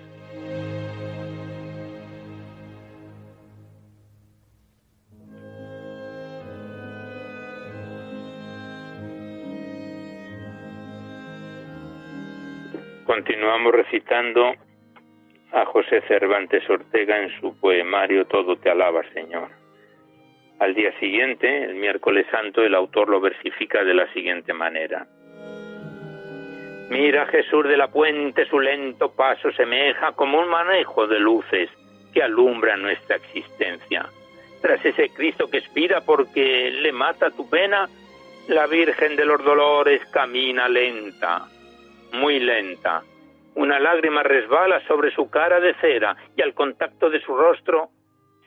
Continuamos 13.11 13.73
recitando 13.73 14.55
a 15.51 15.65
José 15.65 15.99
Cervantes 16.07 16.63
Ortega 16.69 17.21
en 17.21 17.41
su 17.41 17.59
poemario 17.59 18.25
Todo 18.25 18.55
te 18.55 18.69
alaba, 18.69 19.01
Señor. 19.13 19.49
Al 20.59 20.73
día 20.73 20.97
siguiente, 20.97 21.65
el 21.65 21.75
miércoles 21.75 22.25
santo, 22.31 22.63
el 22.63 22.73
autor 22.73 23.09
lo 23.09 23.19
versifica 23.19 23.83
de 23.83 23.93
la 23.95 24.07
siguiente 24.13 24.53
manera. 24.53 25.05
Mira 26.89 27.25
Jesús 27.25 27.67
de 27.67 27.75
la 27.75 27.89
puente, 27.89 28.45
su 28.45 28.61
lento 28.61 29.13
paso 29.13 29.51
semeja 29.51 30.13
como 30.13 30.39
un 30.39 30.47
manejo 30.47 31.05
de 31.05 31.19
luces 31.19 31.69
que 32.13 32.23
alumbra 32.23 32.77
nuestra 32.77 33.17
existencia. 33.17 34.05
Tras 34.61 34.85
ese 34.85 35.09
Cristo 35.09 35.49
que 35.49 35.57
expira 35.57 35.99
porque 35.99 36.71
le 36.71 36.93
mata 36.93 37.29
tu 37.29 37.49
pena, 37.49 37.89
la 38.47 38.67
Virgen 38.67 39.17
de 39.17 39.25
los 39.25 39.43
Dolores 39.43 40.01
camina 40.13 40.69
lenta, 40.69 41.49
muy 42.11 42.39
lenta. 42.39 43.03
Una 43.55 43.79
lágrima 43.79 44.23
resbala 44.23 44.85
sobre 44.87 45.11
su 45.11 45.29
cara 45.29 45.59
de 45.59 45.73
cera 45.75 46.15
y 46.35 46.41
al 46.41 46.53
contacto 46.53 47.09
de 47.09 47.21
su 47.21 47.35
rostro 47.35 47.89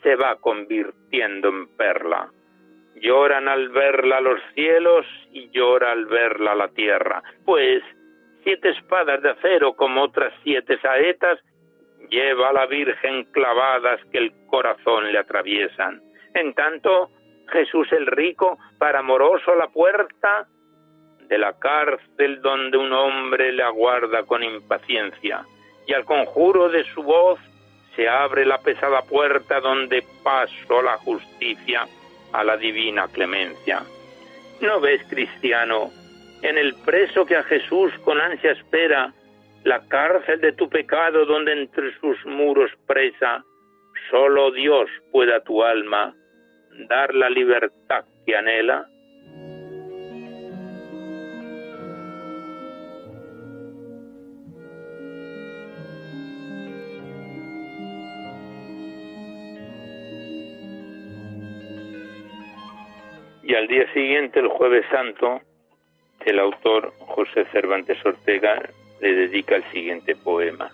se 0.02 0.16
va 0.16 0.36
convirtiendo 0.36 1.48
en 1.48 1.68
perla. 1.76 2.30
Lloran 2.96 3.48
al 3.48 3.70
verla 3.70 4.20
los 4.20 4.40
cielos 4.54 5.04
y 5.32 5.50
llora 5.50 5.92
al 5.92 6.06
verla 6.06 6.54
la 6.54 6.68
tierra, 6.68 7.22
pues 7.44 7.82
siete 8.44 8.70
espadas 8.70 9.22
de 9.22 9.30
acero 9.30 9.74
como 9.74 10.02
otras 10.02 10.32
siete 10.42 10.78
saetas 10.80 11.40
lleva 12.10 12.50
a 12.50 12.52
la 12.52 12.66
Virgen 12.66 13.24
clavadas 13.32 14.00
que 14.12 14.18
el 14.18 14.32
corazón 14.46 15.10
le 15.10 15.18
atraviesan. 15.18 16.02
En 16.34 16.54
tanto, 16.54 17.10
Jesús 17.48 17.90
el 17.92 18.06
rico, 18.06 18.58
para 18.78 19.00
amoroso 19.00 19.54
la 19.54 19.68
puerta, 19.68 20.46
de 21.28 21.38
la 21.38 21.58
cárcel 21.58 22.40
donde 22.42 22.76
un 22.76 22.92
hombre 22.92 23.52
le 23.52 23.62
aguarda 23.62 24.24
con 24.24 24.42
impaciencia, 24.42 25.44
y 25.86 25.92
al 25.92 26.04
conjuro 26.04 26.68
de 26.68 26.84
su 26.84 27.02
voz 27.02 27.38
se 27.96 28.08
abre 28.08 28.44
la 28.44 28.58
pesada 28.58 29.02
puerta 29.02 29.60
donde 29.60 30.04
paso 30.22 30.82
la 30.82 30.96
justicia 30.98 31.86
a 32.32 32.44
la 32.44 32.56
divina 32.56 33.06
clemencia. 33.08 33.82
¿No 34.60 34.80
ves, 34.80 35.02
cristiano, 35.08 35.90
en 36.42 36.58
el 36.58 36.74
preso 36.74 37.24
que 37.24 37.36
a 37.36 37.42
Jesús 37.44 37.92
con 38.04 38.20
ansia 38.20 38.52
espera, 38.52 39.12
la 39.64 39.80
cárcel 39.88 40.40
de 40.40 40.52
tu 40.52 40.68
pecado 40.68 41.24
donde 41.24 41.52
entre 41.52 41.98
sus 41.98 42.24
muros 42.26 42.70
presa, 42.86 43.42
solo 44.10 44.50
Dios 44.50 44.90
pueda 45.10 45.40
tu 45.40 45.62
alma 45.62 46.14
dar 46.88 47.14
la 47.14 47.30
libertad 47.30 48.04
que 48.26 48.36
anhela? 48.36 48.86
Y 63.54 63.56
al 63.56 63.68
día 63.68 63.86
siguiente, 63.92 64.40
el 64.40 64.48
jueves 64.48 64.84
santo, 64.90 65.40
el 66.26 66.40
autor 66.40 66.92
José 66.98 67.44
Cervantes 67.52 68.04
Ortega 68.04 68.60
le 69.00 69.14
dedica 69.14 69.54
el 69.54 69.62
siguiente 69.70 70.16
poema. 70.16 70.72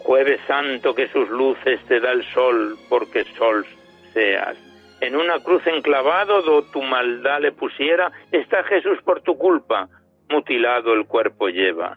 Jueves 0.00 0.42
santo 0.46 0.94
que 0.94 1.08
sus 1.08 1.30
luces 1.30 1.80
te 1.88 2.00
da 2.00 2.12
el 2.12 2.22
sol, 2.34 2.76
porque 2.90 3.24
sol 3.38 3.64
seas. 4.12 4.58
En 5.00 5.16
una 5.16 5.40
cruz 5.42 5.66
enclavado, 5.66 6.42
do 6.42 6.64
tu 6.64 6.82
maldad 6.82 7.40
le 7.40 7.52
pusiera, 7.52 8.12
está 8.30 8.62
Jesús 8.64 8.98
por 9.06 9.22
tu 9.22 9.38
culpa, 9.38 9.88
mutilado 10.28 10.92
el 10.92 11.06
cuerpo 11.06 11.48
lleva. 11.48 11.96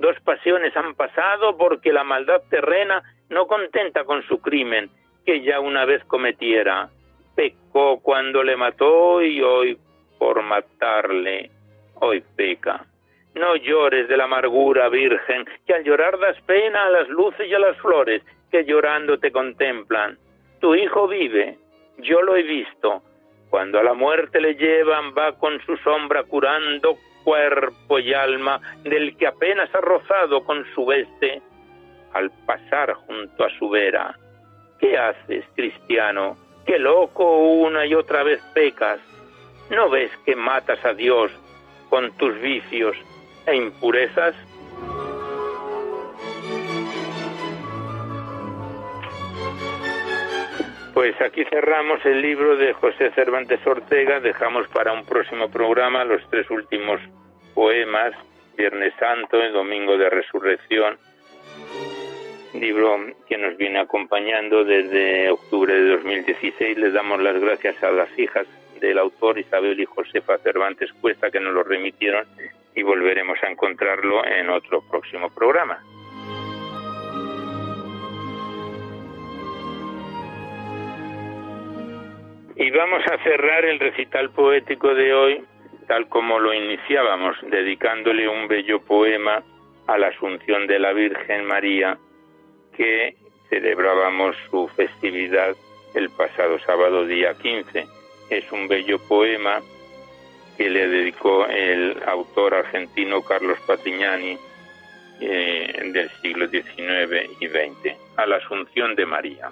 Dos 0.00 0.18
pasiones 0.24 0.76
han 0.76 0.96
pasado 0.96 1.56
porque 1.56 1.92
la 1.92 2.02
maldad 2.02 2.42
terrena 2.50 3.00
no 3.30 3.46
contenta 3.46 4.02
con 4.02 4.24
su 4.24 4.40
crimen, 4.40 4.90
que 5.24 5.42
ya 5.42 5.60
una 5.60 5.84
vez 5.84 6.02
cometiera 6.06 6.90
pecó 7.34 8.00
cuando 8.00 8.42
le 8.42 8.56
mató 8.56 9.22
y 9.22 9.42
hoy 9.42 9.78
por 10.18 10.42
matarle, 10.42 11.50
hoy 12.00 12.22
peca. 12.36 12.86
No 13.34 13.56
llores 13.56 14.08
de 14.08 14.16
la 14.16 14.24
amargura, 14.24 14.88
Virgen, 14.88 15.44
que 15.66 15.74
al 15.74 15.84
llorar 15.84 16.18
das 16.18 16.40
pena 16.42 16.86
a 16.86 16.90
las 16.90 17.08
luces 17.08 17.48
y 17.48 17.54
a 17.54 17.58
las 17.58 17.76
flores 17.78 18.22
que 18.50 18.64
llorando 18.64 19.18
te 19.18 19.32
contemplan. 19.32 20.16
Tu 20.60 20.74
hijo 20.76 21.08
vive, 21.08 21.58
yo 21.98 22.22
lo 22.22 22.36
he 22.36 22.42
visto. 22.42 23.02
Cuando 23.50 23.78
a 23.78 23.82
la 23.82 23.94
muerte 23.94 24.40
le 24.40 24.54
llevan, 24.54 25.14
va 25.16 25.36
con 25.38 25.60
su 25.66 25.76
sombra 25.78 26.22
curando 26.24 26.96
cuerpo 27.24 27.98
y 27.98 28.12
alma 28.12 28.60
del 28.82 29.16
que 29.16 29.26
apenas 29.26 29.74
ha 29.74 29.80
rozado 29.80 30.44
con 30.44 30.64
su 30.74 30.86
veste 30.86 31.42
al 32.12 32.30
pasar 32.46 32.92
junto 32.92 33.44
a 33.44 33.50
su 33.58 33.68
vera. 33.68 34.16
¿Qué 34.78 34.96
haces, 34.96 35.44
cristiano? 35.54 36.36
Qué 36.66 36.78
loco 36.78 37.38
una 37.38 37.84
y 37.84 37.94
otra 37.94 38.22
vez 38.22 38.40
pecas. 38.54 38.98
¿No 39.70 39.90
ves 39.90 40.10
que 40.24 40.34
matas 40.34 40.82
a 40.84 40.94
Dios 40.94 41.30
con 41.90 42.12
tus 42.16 42.40
vicios 42.40 42.96
e 43.46 43.56
impurezas? 43.56 44.34
Pues 50.94 51.20
aquí 51.20 51.44
cerramos 51.50 52.04
el 52.06 52.22
libro 52.22 52.56
de 52.56 52.72
José 52.72 53.10
Cervantes 53.10 53.66
Ortega, 53.66 54.20
dejamos 54.20 54.68
para 54.68 54.92
un 54.92 55.04
próximo 55.04 55.50
programa 55.50 56.04
los 56.04 56.22
tres 56.30 56.48
últimos 56.50 57.00
poemas, 57.52 58.12
Viernes 58.56 58.94
Santo, 58.98 59.42
el 59.42 59.52
Domingo 59.52 59.98
de 59.98 60.08
Resurrección 60.08 60.96
libro 62.54 62.98
que 63.28 63.36
nos 63.36 63.56
viene 63.56 63.80
acompañando 63.80 64.64
desde 64.64 65.30
octubre 65.30 65.74
de 65.74 65.90
2016. 65.90 66.78
Les 66.78 66.92
damos 66.92 67.20
las 67.20 67.38
gracias 67.40 67.82
a 67.82 67.90
las 67.90 68.18
hijas 68.18 68.46
del 68.80 68.98
autor 68.98 69.38
Isabel 69.38 69.78
y 69.80 69.84
Josefa 69.84 70.38
Cervantes 70.38 70.92
Cuesta 71.00 71.30
que 71.30 71.40
nos 71.40 71.52
lo 71.52 71.62
remitieron 71.62 72.26
y 72.74 72.82
volveremos 72.82 73.38
a 73.42 73.50
encontrarlo 73.50 74.24
en 74.24 74.50
otro 74.50 74.82
próximo 74.90 75.30
programa. 75.30 75.78
Y 82.56 82.70
vamos 82.70 83.02
a 83.10 83.22
cerrar 83.24 83.64
el 83.64 83.80
recital 83.80 84.30
poético 84.30 84.94
de 84.94 85.12
hoy 85.12 85.44
tal 85.86 86.08
como 86.08 86.38
lo 86.38 86.54
iniciábamos, 86.54 87.36
dedicándole 87.42 88.28
un 88.28 88.48
bello 88.48 88.80
poema 88.80 89.42
a 89.86 89.98
la 89.98 90.08
Asunción 90.08 90.66
de 90.66 90.78
la 90.78 90.92
Virgen 90.92 91.44
María 91.44 91.98
que 92.76 93.16
celebrábamos 93.48 94.36
su 94.50 94.68
festividad 94.68 95.56
el 95.94 96.10
pasado 96.10 96.58
sábado 96.60 97.06
día 97.06 97.34
15. 97.34 97.86
Es 98.30 98.50
un 98.52 98.68
bello 98.68 98.98
poema 98.98 99.60
que 100.56 100.70
le 100.70 100.88
dedicó 100.88 101.46
el 101.46 101.96
autor 102.06 102.54
argentino 102.54 103.22
Carlos 103.22 103.58
Patignani 103.66 104.38
eh, 105.20 105.90
del 105.92 106.10
siglo 106.20 106.48
XIX 106.48 107.30
y 107.40 107.46
XX 107.46 107.96
a 108.16 108.26
la 108.26 108.36
Asunción 108.36 108.94
de 108.94 109.06
María. 109.06 109.50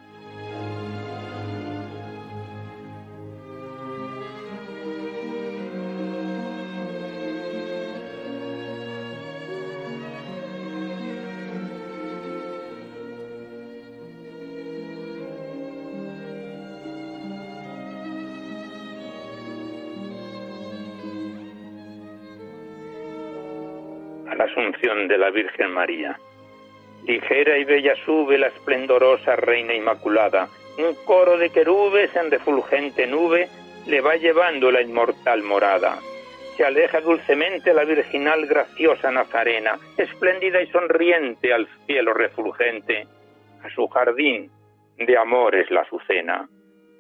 De 24.93 25.17
la 25.17 25.31
Virgen 25.31 25.73
María. 25.73 26.19
Ligera 27.07 27.57
y 27.57 27.65
bella 27.65 27.95
sube 28.05 28.37
la 28.37 28.49
esplendorosa 28.49 29.37
Reina 29.37 29.73
Inmaculada. 29.73 30.49
Un 30.77 30.95
coro 31.07 31.39
de 31.39 31.49
querubes 31.49 32.15
en 32.15 32.31
refulgente 32.31 33.07
nube 33.07 33.49
le 33.87 34.03
va 34.03 34.17
llevando 34.17 34.71
la 34.71 34.83
inmortal 34.83 35.43
morada. 35.43 35.99
Se 36.59 36.65
aleja 36.67 37.01
dulcemente 37.01 37.73
la 37.73 37.85
virginal 37.85 38.45
graciosa 38.45 39.11
Nazarena, 39.11 39.79
espléndida 39.97 40.61
y 40.61 40.67
sonriente 40.67 41.55
al 41.55 41.67
cielo 41.87 42.13
refulgente. 42.13 43.07
A 43.65 43.71
su 43.71 43.89
jardín 43.89 44.51
de 44.99 45.17
amores 45.17 45.71
la 45.71 45.81
azucena. 45.81 46.47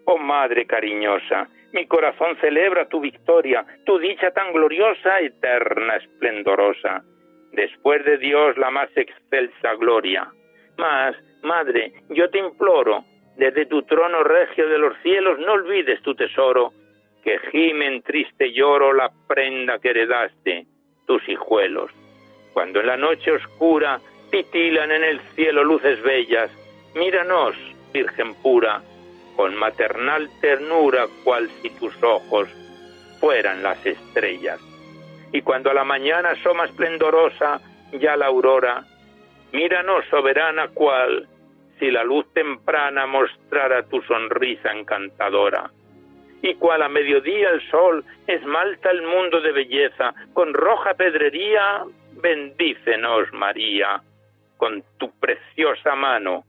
Oh 0.06 0.16
Madre 0.16 0.64
cariñosa, 0.64 1.46
mi 1.74 1.86
corazón 1.86 2.38
celebra 2.40 2.88
tu 2.88 3.00
victoria, 3.00 3.66
tu 3.84 3.98
dicha 3.98 4.30
tan 4.30 4.50
gloriosa, 4.54 5.20
eterna, 5.20 5.96
esplendorosa 5.96 7.04
después 7.52 8.04
de 8.04 8.18
Dios 8.18 8.56
la 8.56 8.70
más 8.70 8.88
excelsa 8.96 9.74
gloria. 9.78 10.28
Mas, 10.76 11.16
Madre, 11.42 11.92
yo 12.08 12.30
te 12.30 12.38
imploro, 12.38 13.04
desde 13.36 13.66
tu 13.66 13.82
trono 13.82 14.22
regio 14.22 14.68
de 14.68 14.78
los 14.78 14.96
cielos, 15.02 15.38
no 15.38 15.52
olvides 15.52 16.00
tu 16.02 16.14
tesoro, 16.14 16.72
que 17.24 17.38
gimen 17.50 18.02
triste 18.02 18.52
lloro 18.52 18.92
la 18.92 19.10
prenda 19.26 19.78
que 19.78 19.90
heredaste, 19.90 20.66
tus 21.06 21.28
hijuelos. 21.28 21.90
Cuando 22.52 22.80
en 22.80 22.86
la 22.86 22.96
noche 22.96 23.32
oscura 23.32 24.00
titilan 24.30 24.90
en 24.90 25.04
el 25.04 25.20
cielo 25.34 25.64
luces 25.64 26.02
bellas, 26.02 26.50
míranos, 26.94 27.56
Virgen 27.92 28.34
pura, 28.36 28.80
con 29.36 29.54
maternal 29.54 30.30
ternura, 30.40 31.06
cual 31.24 31.50
si 31.60 31.68
tus 31.78 31.94
ojos 32.02 32.48
fueran 33.20 33.62
las 33.62 33.84
estrellas 33.84 34.60
y 35.32 35.42
cuando 35.42 35.70
a 35.70 35.74
la 35.74 35.84
mañana 35.84 36.30
asoma 36.30 36.66
esplendorosa 36.66 37.60
ya 37.92 38.16
la 38.16 38.26
aurora, 38.26 38.84
míranos 39.52 40.04
soberana 40.10 40.68
cual, 40.68 41.26
si 41.78 41.90
la 41.90 42.04
luz 42.04 42.26
temprana 42.32 43.06
mostrara 43.06 43.82
tu 43.84 44.02
sonrisa 44.02 44.72
encantadora. 44.72 45.70
Y 46.42 46.54
cual 46.56 46.82
a 46.82 46.88
mediodía 46.88 47.50
el 47.50 47.70
sol 47.70 48.04
esmalta 48.26 48.90
el 48.90 49.02
mundo 49.02 49.40
de 49.40 49.52
belleza, 49.52 50.14
con 50.32 50.52
roja 50.52 50.94
pedrería, 50.94 51.84
bendícenos 52.20 53.32
María, 53.32 54.02
con 54.56 54.82
tu 54.98 55.10
preciosa 55.18 55.94
mano 55.94 56.44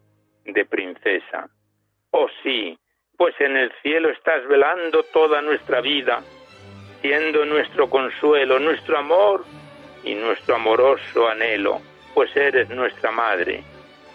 de 0.46 0.66
princesa. 0.66 1.48
Oh 2.12 2.28
sí, 2.42 2.78
pues 3.18 3.34
en 3.40 3.56
el 3.56 3.72
cielo 3.82 4.10
estás 4.10 4.46
velando 4.48 5.04
toda 5.14 5.42
nuestra 5.42 5.80
vida, 5.82 6.22
siendo 7.04 7.44
nuestro 7.44 7.90
consuelo, 7.90 8.60
nuestro 8.60 8.98
amor 8.98 9.44
y 10.06 10.16
nuestro 10.16 10.56
amoroso 10.56 11.28
anhelo, 11.28 11.82
pues 12.14 12.34
eres 12.34 12.70
nuestra 12.70 13.12
madre 13.12 13.62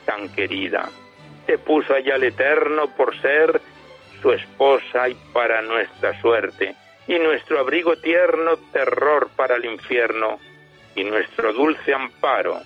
tan 0.06 0.30
querida. 0.30 0.88
Te 1.46 1.58
puso 1.58 1.92
allá 1.92 2.16
el 2.16 2.24
Eterno 2.24 2.86
por 2.96 3.14
ser 3.20 3.60
su 4.22 4.32
esposa 4.32 5.06
y 5.06 5.14
para 5.34 5.60
nuestra 5.60 6.18
suerte, 6.22 6.74
y 7.06 7.18
nuestro 7.18 7.60
abrigo 7.60 7.94
tierno 7.96 8.56
terror 8.72 9.28
para 9.36 9.56
el 9.56 9.66
infierno, 9.66 10.40
y 10.94 11.04
nuestro 11.04 11.52
dulce 11.52 11.92
amparo 11.92 12.58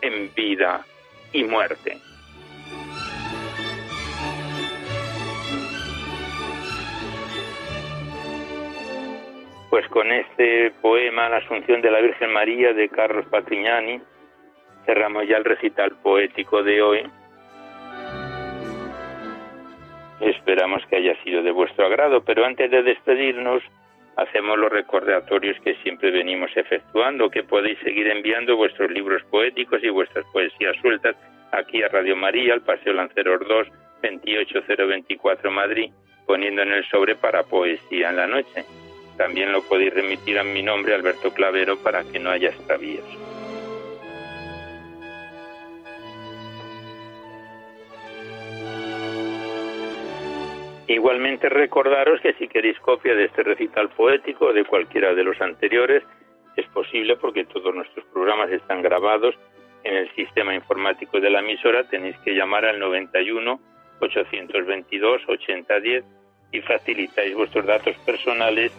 en 0.00 0.32
vida 0.32 0.84
y 1.32 1.42
muerte. 1.42 1.98
Pues 9.80 9.92
con 9.92 10.12
este 10.12 10.72
poema, 10.82 11.30
La 11.30 11.38
Asunción 11.38 11.80
de 11.80 11.90
la 11.90 12.02
Virgen 12.02 12.30
María 12.34 12.74
de 12.74 12.90
Carlos 12.90 13.24
Patrignani, 13.30 13.98
cerramos 14.84 15.26
ya 15.26 15.38
el 15.38 15.44
recital 15.44 15.96
poético 16.02 16.62
de 16.62 16.82
hoy. 16.82 17.10
Esperamos 20.20 20.84
que 20.84 20.96
haya 20.96 21.14
sido 21.22 21.42
de 21.42 21.50
vuestro 21.50 21.86
agrado, 21.86 22.22
pero 22.22 22.44
antes 22.44 22.70
de 22.70 22.82
despedirnos, 22.82 23.62
hacemos 24.18 24.58
los 24.58 24.70
recordatorios 24.70 25.58
que 25.60 25.74
siempre 25.76 26.10
venimos 26.10 26.50
efectuando, 26.56 27.30
que 27.30 27.42
podéis 27.42 27.78
seguir 27.78 28.06
enviando 28.08 28.56
vuestros 28.56 28.90
libros 28.90 29.22
poéticos 29.30 29.82
y 29.82 29.88
vuestras 29.88 30.26
poesías 30.30 30.76
sueltas 30.82 31.16
aquí 31.52 31.82
a 31.82 31.88
Radio 31.88 32.16
María, 32.16 32.52
al 32.52 32.60
Paseo 32.60 32.92
Lanceros 32.92 33.40
2, 33.48 33.68
28024 34.02 35.50
Madrid, 35.50 35.90
poniendo 36.26 36.60
en 36.60 36.72
el 36.72 36.84
sobre 36.90 37.16
para 37.16 37.44
poesía 37.44 38.10
en 38.10 38.16
la 38.16 38.26
noche. 38.26 38.66
También 39.20 39.52
lo 39.52 39.60
podéis 39.60 39.92
remitir 39.92 40.38
a 40.38 40.42
mi 40.42 40.62
nombre, 40.62 40.94
Alberto 40.94 41.30
Clavero, 41.34 41.76
para 41.76 42.04
que 42.04 42.18
no 42.18 42.30
haya 42.30 42.48
extravíos. 42.48 43.04
Igualmente 50.86 51.50
recordaros 51.50 52.22
que 52.22 52.32
si 52.32 52.48
queréis 52.48 52.80
copia 52.80 53.14
de 53.14 53.26
este 53.26 53.42
recital 53.42 53.90
poético 53.90 54.46
o 54.46 54.52
de 54.54 54.64
cualquiera 54.64 55.12
de 55.12 55.22
los 55.22 55.38
anteriores, 55.42 56.02
es 56.56 56.66
posible 56.68 57.16
porque 57.16 57.44
todos 57.44 57.74
nuestros 57.74 58.06
programas 58.06 58.50
están 58.50 58.80
grabados 58.80 59.34
en 59.84 59.96
el 59.96 60.10
sistema 60.14 60.54
informático 60.54 61.20
de 61.20 61.28
la 61.28 61.40
emisora. 61.40 61.86
Tenéis 61.86 62.16
que 62.24 62.34
llamar 62.34 62.64
al 62.64 62.78
91 62.78 63.60
822 64.00 65.22
8010 65.28 66.04
y 66.52 66.60
facilitáis 66.62 67.34
vuestros 67.34 67.66
datos 67.66 67.94
personales 68.06 68.72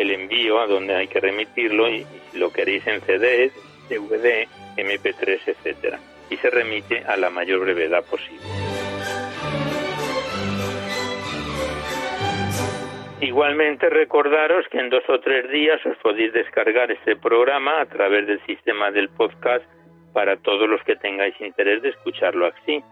el 0.00 0.10
envío 0.12 0.58
a 0.58 0.66
donde 0.66 0.96
hay 0.96 1.06
que 1.08 1.20
remitirlo 1.20 1.86
y, 1.86 2.06
si 2.30 2.38
lo 2.38 2.50
queréis 2.50 2.86
en 2.86 3.02
CD, 3.02 3.52
DVD, 3.90 4.48
MP3, 4.78 5.40
etcétera, 5.46 6.00
y 6.30 6.38
se 6.38 6.48
remite 6.48 7.04
a 7.04 7.18
la 7.18 7.28
mayor 7.28 7.60
brevedad 7.60 8.02
posible. 8.06 8.40
Igualmente 13.20 13.90
recordaros 13.90 14.66
que 14.68 14.78
en 14.78 14.88
dos 14.88 15.04
o 15.06 15.20
tres 15.20 15.50
días 15.50 15.84
os 15.84 15.98
podéis 15.98 16.32
descargar 16.32 16.90
este 16.90 17.16
programa 17.16 17.82
a 17.82 17.86
través 17.86 18.26
del 18.26 18.42
sistema 18.46 18.90
del 18.90 19.10
podcast 19.10 19.66
para 20.14 20.38
todos 20.38 20.66
los 20.66 20.82
que 20.84 20.96
tengáis 20.96 21.38
interés 21.42 21.82
de 21.82 21.90
escucharlo 21.90 22.46
así. 22.46 22.82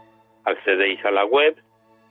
Accedéis 0.45 1.03
a 1.07 1.11
la 1.11 1.25
web 1.25 1.57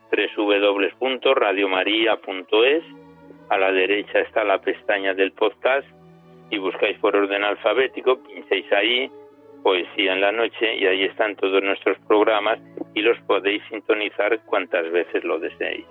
www.radiomaria.es 0.10 3.07
a 3.50 3.58
la 3.58 3.72
derecha 3.72 4.20
está 4.20 4.44
la 4.44 4.60
pestaña 4.60 5.14
del 5.14 5.32
podcast 5.32 5.88
y 6.50 6.58
buscáis 6.58 6.98
por 7.00 7.16
orden 7.16 7.44
alfabético, 7.44 8.22
pincháis 8.24 8.72
ahí, 8.72 9.12
Poesía 9.64 10.14
en 10.14 10.22
la 10.22 10.32
Noche, 10.32 10.76
y 10.76 10.86
ahí 10.86 11.04
están 11.04 11.36
todos 11.36 11.62
nuestros 11.62 11.98
programas 12.08 12.60
y 12.94 13.02
los 13.02 13.20
podéis 13.22 13.62
sintonizar 13.70 14.40
cuantas 14.46 14.90
veces 14.92 15.24
lo 15.24 15.40
deseéis. 15.40 15.86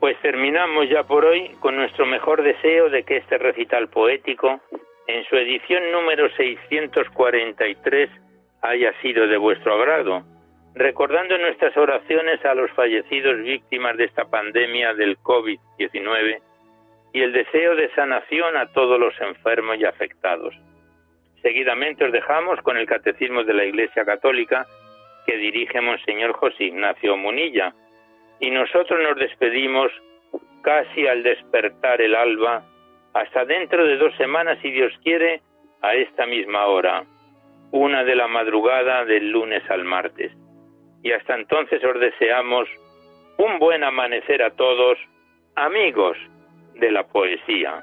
Pues 0.00 0.20
terminamos 0.20 0.88
ya 0.88 1.04
por 1.04 1.24
hoy 1.24 1.50
con 1.60 1.76
nuestro 1.76 2.04
mejor 2.06 2.42
deseo 2.42 2.90
de 2.90 3.04
que 3.04 3.18
este 3.18 3.38
recital 3.38 3.88
poético, 3.88 4.60
en 5.06 5.24
su 5.26 5.36
edición 5.36 5.92
número 5.92 6.28
643, 6.36 8.10
haya 8.62 8.92
sido 9.02 9.26
de 9.26 9.36
vuestro 9.36 9.74
agrado, 9.74 10.24
recordando 10.74 11.36
nuestras 11.38 11.76
oraciones 11.76 12.44
a 12.44 12.54
los 12.54 12.70
fallecidos 12.72 13.42
víctimas 13.42 13.96
de 13.96 14.04
esta 14.04 14.24
pandemia 14.24 14.94
del 14.94 15.18
COVID-19 15.18 16.40
y 17.12 17.20
el 17.20 17.32
deseo 17.32 17.76
de 17.76 17.90
sanación 17.94 18.56
a 18.56 18.66
todos 18.72 18.98
los 18.98 19.14
enfermos 19.20 19.76
y 19.78 19.84
afectados. 19.84 20.54
Seguidamente 21.42 22.04
os 22.04 22.12
dejamos 22.12 22.60
con 22.62 22.76
el 22.76 22.86
Catecismo 22.86 23.42
de 23.42 23.52
la 23.52 23.64
Iglesia 23.64 24.04
Católica 24.04 24.64
que 25.26 25.36
dirige 25.36 25.80
Monseñor 25.80 26.32
José 26.32 26.64
Ignacio 26.64 27.16
Munilla. 27.16 27.74
Y 28.40 28.50
nosotros 28.50 29.00
nos 29.02 29.16
despedimos 29.16 29.92
casi 30.62 31.06
al 31.06 31.22
despertar 31.22 32.00
el 32.00 32.14
alba, 32.14 32.64
hasta 33.12 33.44
dentro 33.44 33.84
de 33.84 33.96
dos 33.96 34.14
semanas, 34.16 34.58
si 34.62 34.70
Dios 34.70 34.92
quiere, 35.02 35.42
a 35.82 35.94
esta 35.94 36.26
misma 36.26 36.66
hora, 36.66 37.04
una 37.72 38.04
de 38.04 38.14
la 38.14 38.28
madrugada 38.28 39.04
del 39.04 39.30
lunes 39.30 39.62
al 39.70 39.84
martes. 39.84 40.30
Y 41.02 41.12
hasta 41.12 41.34
entonces 41.34 41.82
os 41.84 41.98
deseamos 41.98 42.68
un 43.38 43.58
buen 43.58 43.82
amanecer 43.82 44.42
a 44.42 44.50
todos, 44.50 44.98
amigos 45.56 46.16
de 46.74 46.90
la 46.90 47.06
poesía. 47.06 47.82